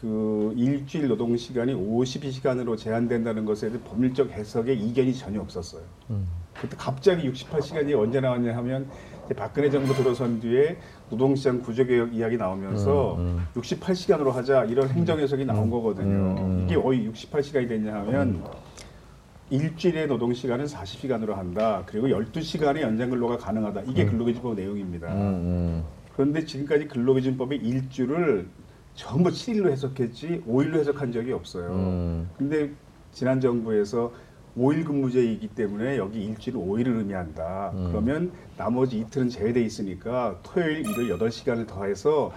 그 0.00 0.52
일주일 0.56 1.08
노동 1.08 1.36
시간이 1.36 1.72
52시간으로 1.74 2.76
제한된다는 2.76 3.44
것에 3.44 3.70
대해 3.70 3.80
법률적 3.82 4.30
해석에 4.30 4.74
이견이 4.74 5.14
전혀 5.14 5.40
없었어요. 5.40 5.82
음. 6.10 6.26
그때 6.60 6.76
갑자기 6.76 7.30
68시간이 7.30 7.98
언제 7.98 8.20
나왔냐 8.20 8.56
하면 8.56 8.88
박근혜 9.36 9.70
정부 9.70 9.94
들어선 9.94 10.40
뒤에 10.40 10.76
노동시장 11.10 11.60
구조개혁 11.60 12.14
이야기 12.14 12.36
나오면서 12.36 13.16
음, 13.16 13.46
음. 13.54 13.60
68시간으로 13.60 14.30
하자 14.30 14.64
이런 14.64 14.88
행정 14.88 15.18
해석이 15.18 15.44
나온 15.44 15.70
거거든요. 15.70 16.06
음, 16.06 16.36
음. 16.38 16.66
이게 16.66 16.76
왜 16.76 17.10
68시간이 17.10 17.68
됐냐 17.68 17.94
하면 17.94 18.44
일주일의 19.50 20.06
노동 20.08 20.32
시간은 20.32 20.66
40시간으로 20.66 21.34
한다. 21.34 21.82
그리고 21.86 22.08
12시간의 22.08 22.82
연장 22.82 23.10
근로가 23.10 23.38
가능하다. 23.38 23.82
이게 23.88 24.04
근로기준법 24.04 24.54
내용입니다. 24.56 25.08
음, 25.08 25.20
음. 25.20 25.84
그런데 26.14 26.44
지금까지 26.44 26.88
근로기준법의 26.88 27.58
일주를 27.58 28.48
전부 28.96 29.28
7일로 29.30 29.70
해석했지 29.70 30.42
5일로 30.48 30.78
해석한 30.78 31.12
적이 31.12 31.32
없어요. 31.32 31.70
음. 31.70 32.30
근데 32.36 32.70
지난 33.12 33.40
정부에서 33.40 34.12
5일 34.56 34.86
근무제이기 34.86 35.48
때문에 35.48 35.98
여기 35.98 36.24
일주일 36.24 36.56
5일을 36.56 36.96
의미한다. 36.98 37.72
음. 37.74 37.88
그러면 37.90 38.32
나머지 38.56 38.98
이틀은 38.98 39.28
제외돼 39.28 39.60
있으니까 39.60 40.40
토요일, 40.42 40.80
일요일 40.80 41.18
8시간을 41.18 41.66
더해서 41.66 42.32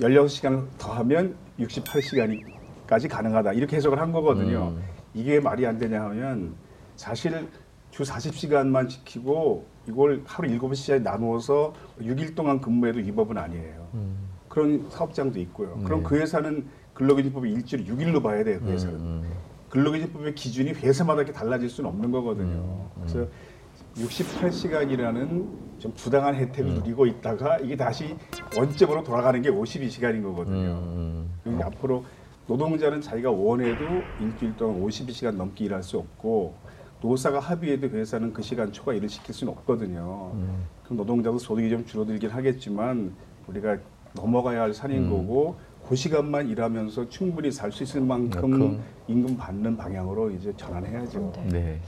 16시간을 0.00 0.66
더하면 0.78 1.34
68시간까지 1.58 3.08
가능하다. 3.10 3.52
이렇게 3.54 3.76
해석을 3.76 4.00
한 4.00 4.12
거거든요. 4.12 4.68
음. 4.76 4.82
이게 5.14 5.40
말이 5.40 5.66
안 5.66 5.78
되냐 5.78 6.02
하면 6.04 6.54
사실 6.94 7.48
주 7.90 8.04
40시간만 8.04 8.88
지키고 8.88 9.66
이걸 9.88 10.22
하루 10.24 10.48
7시간에 10.48 11.02
나누어서 11.02 11.74
6일 12.00 12.36
동안 12.36 12.60
근무해도 12.60 13.00
이 13.00 13.10
법은 13.10 13.36
아니에요. 13.36 13.88
음. 13.94 14.31
그런 14.52 14.84
사업장도 14.90 15.40
있고요. 15.40 15.78
그럼 15.82 16.02
네. 16.02 16.08
그 16.10 16.16
회사는 16.16 16.66
근로기준법이 16.92 17.50
일주일 17.50 17.86
6일로 17.86 18.22
봐야 18.22 18.44
돼요. 18.44 18.60
그 18.60 18.70
회사는. 18.70 18.94
음, 18.96 19.30
근로기준법의 19.70 20.34
기준이 20.34 20.72
회사마다 20.72 21.22
이렇게 21.22 21.32
달라질 21.32 21.70
수는 21.70 21.88
없는 21.88 22.10
거거든요. 22.10 22.58
음, 22.58 22.90
그래서 22.96 23.26
68시간이라는 23.96 25.78
좀 25.78 25.92
부당한 25.96 26.34
혜택을 26.34 26.70
음. 26.70 26.74
누리고 26.74 27.06
있다가 27.06 27.60
이게 27.60 27.76
다시 27.78 28.14
원점으로 28.54 29.02
돌아가는 29.04 29.40
게 29.40 29.48
52시간인 29.50 30.22
거거든요. 30.22 30.82
음, 30.84 31.30
그러니까 31.42 31.68
앞으로 31.68 32.04
노동자는 32.46 33.00
자기가 33.00 33.30
원해도 33.30 33.84
일주일 34.20 34.54
동안 34.58 34.82
52시간 34.82 35.34
넘게 35.34 35.64
일할 35.64 35.82
수 35.82 35.96
없고 35.96 36.54
노사가 37.00 37.40
합의해도 37.40 37.88
회사는 37.88 38.34
그 38.34 38.42
시간 38.42 38.70
초과 38.70 38.92
일을 38.92 39.08
시킬 39.08 39.34
수는 39.34 39.54
없거든요. 39.54 40.32
음. 40.34 40.66
그럼 40.84 40.98
노동자도 40.98 41.38
소득이 41.38 41.70
좀 41.70 41.86
줄어들긴 41.86 42.28
하겠지만 42.28 43.14
우리가 43.46 43.78
넘어가야 44.14 44.62
할 44.62 44.74
산인 44.74 45.04
음. 45.04 45.10
거고 45.10 45.56
그 45.88 45.96
시간만 45.96 46.48
일하면서 46.48 47.08
충분히 47.08 47.50
살 47.50 47.72
수 47.72 47.82
있을 47.82 48.00
만큼. 48.00 48.80
임금 49.08 49.36
받는 49.36 49.76
방향으로 49.76 50.30
이제 50.30 50.52
전환해야죠. 50.56 51.32
네. 51.36 51.48
네. 51.48 51.80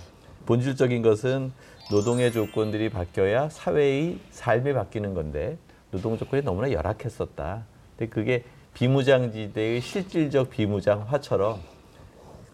본질적인 0.46 1.02
것은 1.02 1.52
노동의 1.90 2.32
조건들이 2.32 2.88
바뀌어야 2.90 3.48
사회의 3.50 4.18
삶이 4.30 4.72
바뀌는 4.74 5.14
건데 5.14 5.56
노동 5.90 6.18
조건이 6.18 6.42
너무나 6.42 6.70
열악했었다. 6.72 7.64
근데 7.96 8.10
그게 8.10 8.44
비무장지대의 8.74 9.80
실질적 9.80 10.50
비무장화처럼 10.50 11.60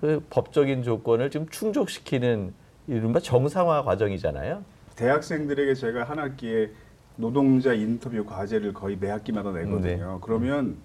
그 0.01 0.23
법적인 0.31 0.83
조건을 0.83 1.31
좀 1.31 1.49
충족시키는 1.49 2.53
이른바 2.87 3.19
정상화 3.19 3.83
과정이잖아요. 3.85 4.63
대학생들에게 4.97 5.75
제가 5.75 6.05
한 6.05 6.19
학기에 6.19 6.71
노동자 7.21 7.73
인터뷰 7.75 8.25
과제를 8.25 8.73
거의 8.73 8.97
매 8.99 9.11
학기마다 9.11 9.53
내거든요. 9.53 10.19
그러면 10.23 10.77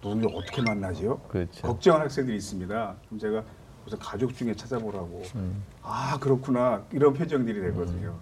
노동자 0.00 0.28
어떻게 0.34 0.62
만나지요? 0.62 1.18
그렇죠. 1.28 1.66
걱정하는 1.66 2.04
학생들이 2.06 2.36
있습니다. 2.38 2.94
그럼 3.06 3.18
제가 3.20 3.44
우선 3.86 3.98
가족 3.98 4.34
중에 4.34 4.54
찾아보라고. 4.54 5.22
음. 5.34 5.62
아 5.82 6.16
그렇구나 6.20 6.82
이런 6.92 7.12
표정들이 7.12 7.60
되거든요. 7.60 8.16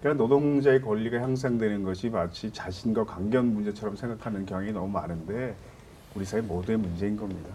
그러니까 0.00 0.22
노동자의 0.22 0.80
권리가 0.80 1.20
향상되는 1.20 1.82
것이 1.82 2.10
마치 2.10 2.52
자신과 2.52 3.04
관계한 3.04 3.46
문제처럼 3.52 3.96
생각하는 3.96 4.46
경향이 4.46 4.72
너무 4.72 4.88
많은데 4.88 5.54
우리 6.14 6.24
사회 6.24 6.40
모두의 6.40 6.78
문제인 6.78 7.16
겁니다. 7.16 7.50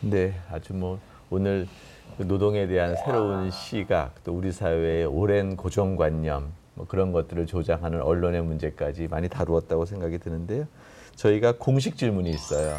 네, 0.00 0.34
아주 0.50 0.74
뭐 0.74 0.98
오늘 1.30 1.68
그 2.16 2.24
노동에 2.24 2.66
대한 2.66 2.96
새로운 3.04 3.50
시각, 3.50 4.22
또 4.24 4.36
우리 4.36 4.52
사회의 4.52 5.06
오랜 5.06 5.56
고정관념, 5.56 6.52
뭐 6.74 6.86
그런 6.86 7.12
것들을 7.12 7.46
조장하는 7.46 8.00
언론의 8.02 8.42
문제까지 8.42 9.08
많이 9.08 9.28
다루었다고 9.28 9.84
생각이 9.84 10.18
드는데요. 10.18 10.66
저희가 11.16 11.56
공식 11.58 11.96
질문이 11.96 12.30
있어요. 12.30 12.78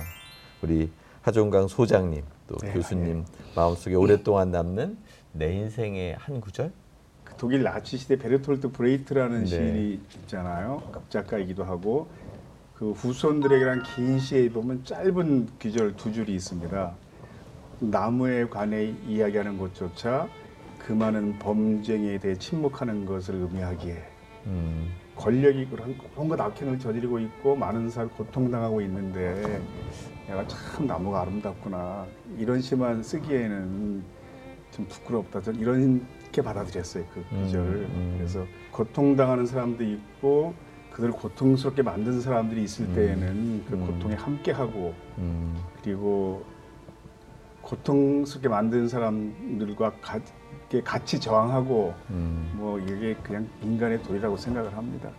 우리 0.62 0.89
하종강 1.21 1.67
소장님, 1.67 2.23
또 2.47 2.56
네, 2.58 2.73
교수님 2.73 3.25
마음속에 3.56 3.95
오랫동안 3.95 4.51
남는 4.51 4.97
내 5.32 5.53
인생의 5.53 6.15
한 6.15 6.41
구절? 6.41 6.71
그 7.23 7.34
독일 7.38 7.63
나치 7.63 7.97
시대 7.97 8.17
베르톨트 8.17 8.71
브레히트라는 8.71 9.41
네. 9.41 9.45
시인이 9.45 9.99
있잖아요. 10.21 10.82
극작가이기도 10.91 11.63
하고 11.63 12.08
그 12.75 12.91
후손들에게란 12.91 13.84
긴 13.84 14.19
시에 14.19 14.49
보면 14.49 14.84
짧은 14.84 15.49
귀절 15.60 15.95
두 15.95 16.12
줄이 16.12 16.36
있습니다. 16.36 16.93
나무에 17.79 18.45
관해 18.49 18.93
이야기하는 19.08 19.58
것조차 19.58 20.27
그 20.86 20.91
많은 20.91 21.39
범죄에 21.39 22.17
대해 22.17 22.36
침묵하는 22.36 23.06
것을 23.06 23.36
의미하기에 23.36 24.04
음, 24.48 24.91
권력이 25.15 25.67
그런 25.67 25.96
온갖 26.15 26.39
악행을 26.41 26.78
저지르고 26.78 27.19
있고 27.19 27.56
많은 27.56 27.89
사람 27.89 28.10
고통당하고 28.10 28.82
있는데 28.82 29.62
내가 30.28 30.46
참 30.48 30.86
나무가 30.86 31.22
아름답구나 31.22 32.06
이런 32.38 32.60
시만 32.60 33.02
쓰기에는 33.02 34.04
좀 34.72 34.86
부끄럽다 34.88 35.41
전 35.41 35.56
이렇게 35.56 36.41
받아들였어요 36.41 37.06
그 37.13 37.24
음, 37.32 37.43
구절을 37.43 37.74
음. 37.76 38.15
그래서 38.17 38.46
고통당하는 38.72 39.46
사람도 39.46 39.84
있고 39.86 40.54
그들 40.91 41.12
고통스럽게 41.12 41.82
만든 41.82 42.19
사람들이 42.19 42.63
있을 42.63 42.86
음. 42.88 42.93
때에는 42.93 43.65
그 43.69 43.76
음. 43.76 43.88
고통에 43.88 44.15
함께하고 44.15 44.93
음, 45.19 45.56
그리고 45.82 46.43
고통스럽게 47.62 48.50
만든 48.50 48.89
사람들과 48.89 49.93
가, 50.02 50.19
같이 50.81 51.19
저항하고 51.19 51.93
음. 52.09 52.51
뭐 52.55 52.79
이게 52.79 53.15
그냥 53.23 53.47
인간의 53.62 54.01
도리라고 54.03 54.38
생각을 54.38 54.75
합니다. 54.75 55.09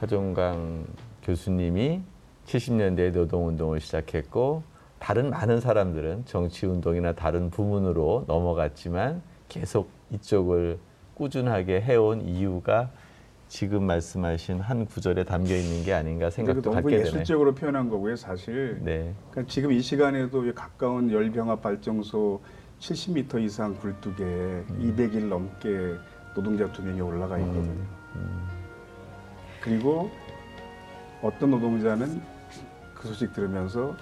하종강 0.00 0.86
교수님이 1.22 2.02
70년대에 2.46 3.12
노동운동을 3.12 3.80
시작했고 3.80 4.62
다른 4.98 5.30
많은 5.30 5.60
사람들은 5.60 6.24
정치운동이나 6.26 7.12
다른 7.12 7.50
부문으로 7.50 8.24
넘어갔지만 8.26 9.22
계속 9.48 9.90
이쪽을 10.10 10.78
꾸준하게 11.14 11.80
해온 11.80 12.22
이유가 12.22 12.90
지금 13.48 13.84
말씀하신 13.84 14.60
한 14.60 14.84
구절에 14.84 15.24
담겨 15.24 15.54
있는 15.54 15.82
게 15.82 15.94
아닌가 15.94 16.28
생각도 16.30 16.62
너무 16.62 16.74
갖게 16.74 16.90
되네요. 16.90 17.06
예술적으로 17.06 17.54
표현한 17.54 17.88
거고요, 17.88 18.14
사실. 18.14 18.78
네. 18.82 19.14
그러니까 19.30 19.50
지금 19.50 19.72
이 19.72 19.80
시간에도 19.80 20.44
이 20.44 20.52
가까운 20.52 21.10
열병합 21.10 21.62
발전소 21.62 22.40
70m 22.80 23.42
이상 23.42 23.74
굴뚝에 23.76 24.64
200일 24.78 25.28
넘게 25.28 25.96
노동자 26.34 26.70
두 26.72 26.82
명이 26.82 27.00
올라가 27.00 27.38
있거든요. 27.38 27.84
음, 28.16 28.48
그리고 29.60 30.10
어떤 31.20 31.50
노동자는 31.50 32.20
그 32.94 33.08
소식 33.08 33.32
들으면서 33.32 33.96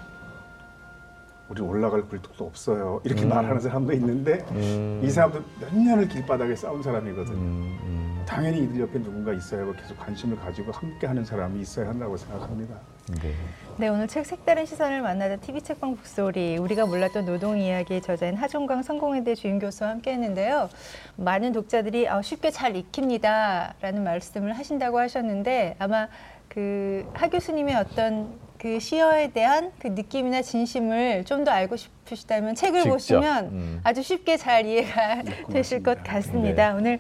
우리 1.49 1.63
올라갈 1.63 2.03
굴뚝도 2.03 2.45
없어요. 2.45 3.01
이렇게 3.05 3.23
음. 3.23 3.29
말하는 3.29 3.61
사람도 3.61 3.93
있는데 3.95 4.45
음, 4.51 5.01
이 5.03 5.09
사람도 5.09 5.43
몇 5.61 5.75
년을 5.75 6.09
길바닥에 6.09 6.57
싸운 6.57 6.83
사람이거든요. 6.83 7.37
음, 7.37 7.79
음, 7.83 8.25
당연히 8.27 8.65
이들 8.65 8.81
옆에 8.81 9.01
누군가 9.01 9.33
있어야 9.33 9.63
하고 9.63 9.73
계속 9.73 9.97
관심을 9.97 10.37
가지고 10.37 10.73
함께 10.73 11.07
하는 11.07 11.25
사람이 11.25 11.61
있어야 11.61 11.89
한다고 11.89 12.17
생각합니다. 12.17 12.75
네. 13.09 13.33
네, 13.79 13.89
오늘 13.89 14.09
책 14.09 14.25
색다른 14.27 14.65
시선을 14.67 15.03
만나다 15.03 15.37
TV 15.37 15.61
책방 15.61 15.97
북소리 15.97 16.57
우리가 16.57 16.87
몰랐던 16.87 17.27
노동 17.27 17.59
이야기의 17.59 18.01
저자인 18.03 18.35
하종강 18.37 18.83
성공회대 18.83 19.35
주임 19.35 19.59
교수와 19.59 19.91
함께했는데요. 19.91 20.69
많은 21.17 21.53
독자들이 21.53 22.09
아, 22.09 22.21
쉽게 22.23 22.51
잘 22.51 22.75
익힙니다라는 22.75 24.03
말씀을 24.03 24.55
하신다고 24.59 24.99
하셨는데 24.99 25.77
아마 25.79 26.09
그 26.49 27.05
하 27.15 27.29
교수님의 27.29 27.77
어떤 27.77 28.39
그 28.59 28.81
시어에 28.81 29.29
대한 29.33 29.71
그 29.79 29.89
느낌이나 29.89 30.41
진심을 30.43 31.25
좀 31.27 31.45
더 31.45 31.51
알고 31.53 31.77
싶으시다면 31.77 32.55
책을 32.55 32.81
직접, 32.81 32.91
보시면 32.93 33.45
음. 33.53 33.81
아주 33.85 34.03
쉽게 34.03 34.37
잘 34.39 34.65
이해가 34.67 35.23
되실 35.53 35.83
것. 35.83 36.03
같습니다. 36.03 36.75
오늘 36.75 36.95
어, 36.95 36.99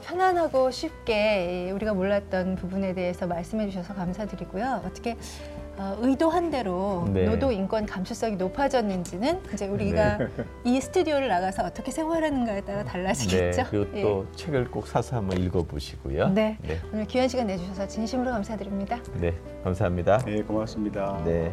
편안하고 0.00 0.70
쉽게 0.70 1.70
우리가 1.74 1.94
몰랐던 1.94 2.56
부분에 2.56 2.94
대해서 2.94 3.26
말씀해 3.26 3.68
주셔서 3.68 3.94
감사드리고요. 3.94 4.82
어떻게 4.84 5.16
어, 5.78 5.94
의도한 6.00 6.50
대로 6.50 7.06
네. 7.12 7.26
노동 7.26 7.52
인권 7.52 7.84
감수성이 7.84 8.36
높아졌는지는 8.36 9.40
이제 9.52 9.66
우리가 9.66 10.18
이 10.64 10.80
스튜디오를 10.80 11.28
나가서 11.28 11.64
어떻게 11.64 11.90
생활하는가에 11.90 12.62
따라 12.62 12.82
달라지겠죠. 12.82 13.62
네, 13.62 13.68
그리고 13.70 13.96
예. 13.96 14.02
또 14.02 14.26
책을 14.34 14.70
꼭 14.70 14.86
사서 14.86 15.16
한번 15.16 15.38
읽어보시고요. 15.38 16.30
네. 16.30 16.56
네, 16.62 16.78
오늘 16.92 17.04
귀한 17.06 17.28
시간 17.28 17.46
내주셔서 17.46 17.86
진심으로 17.86 18.30
감사드립니다. 18.30 18.98
네, 19.20 19.34
감사합니다. 19.64 20.18
네, 20.24 20.42
고맙습니다. 20.42 21.22
네. 21.26 21.52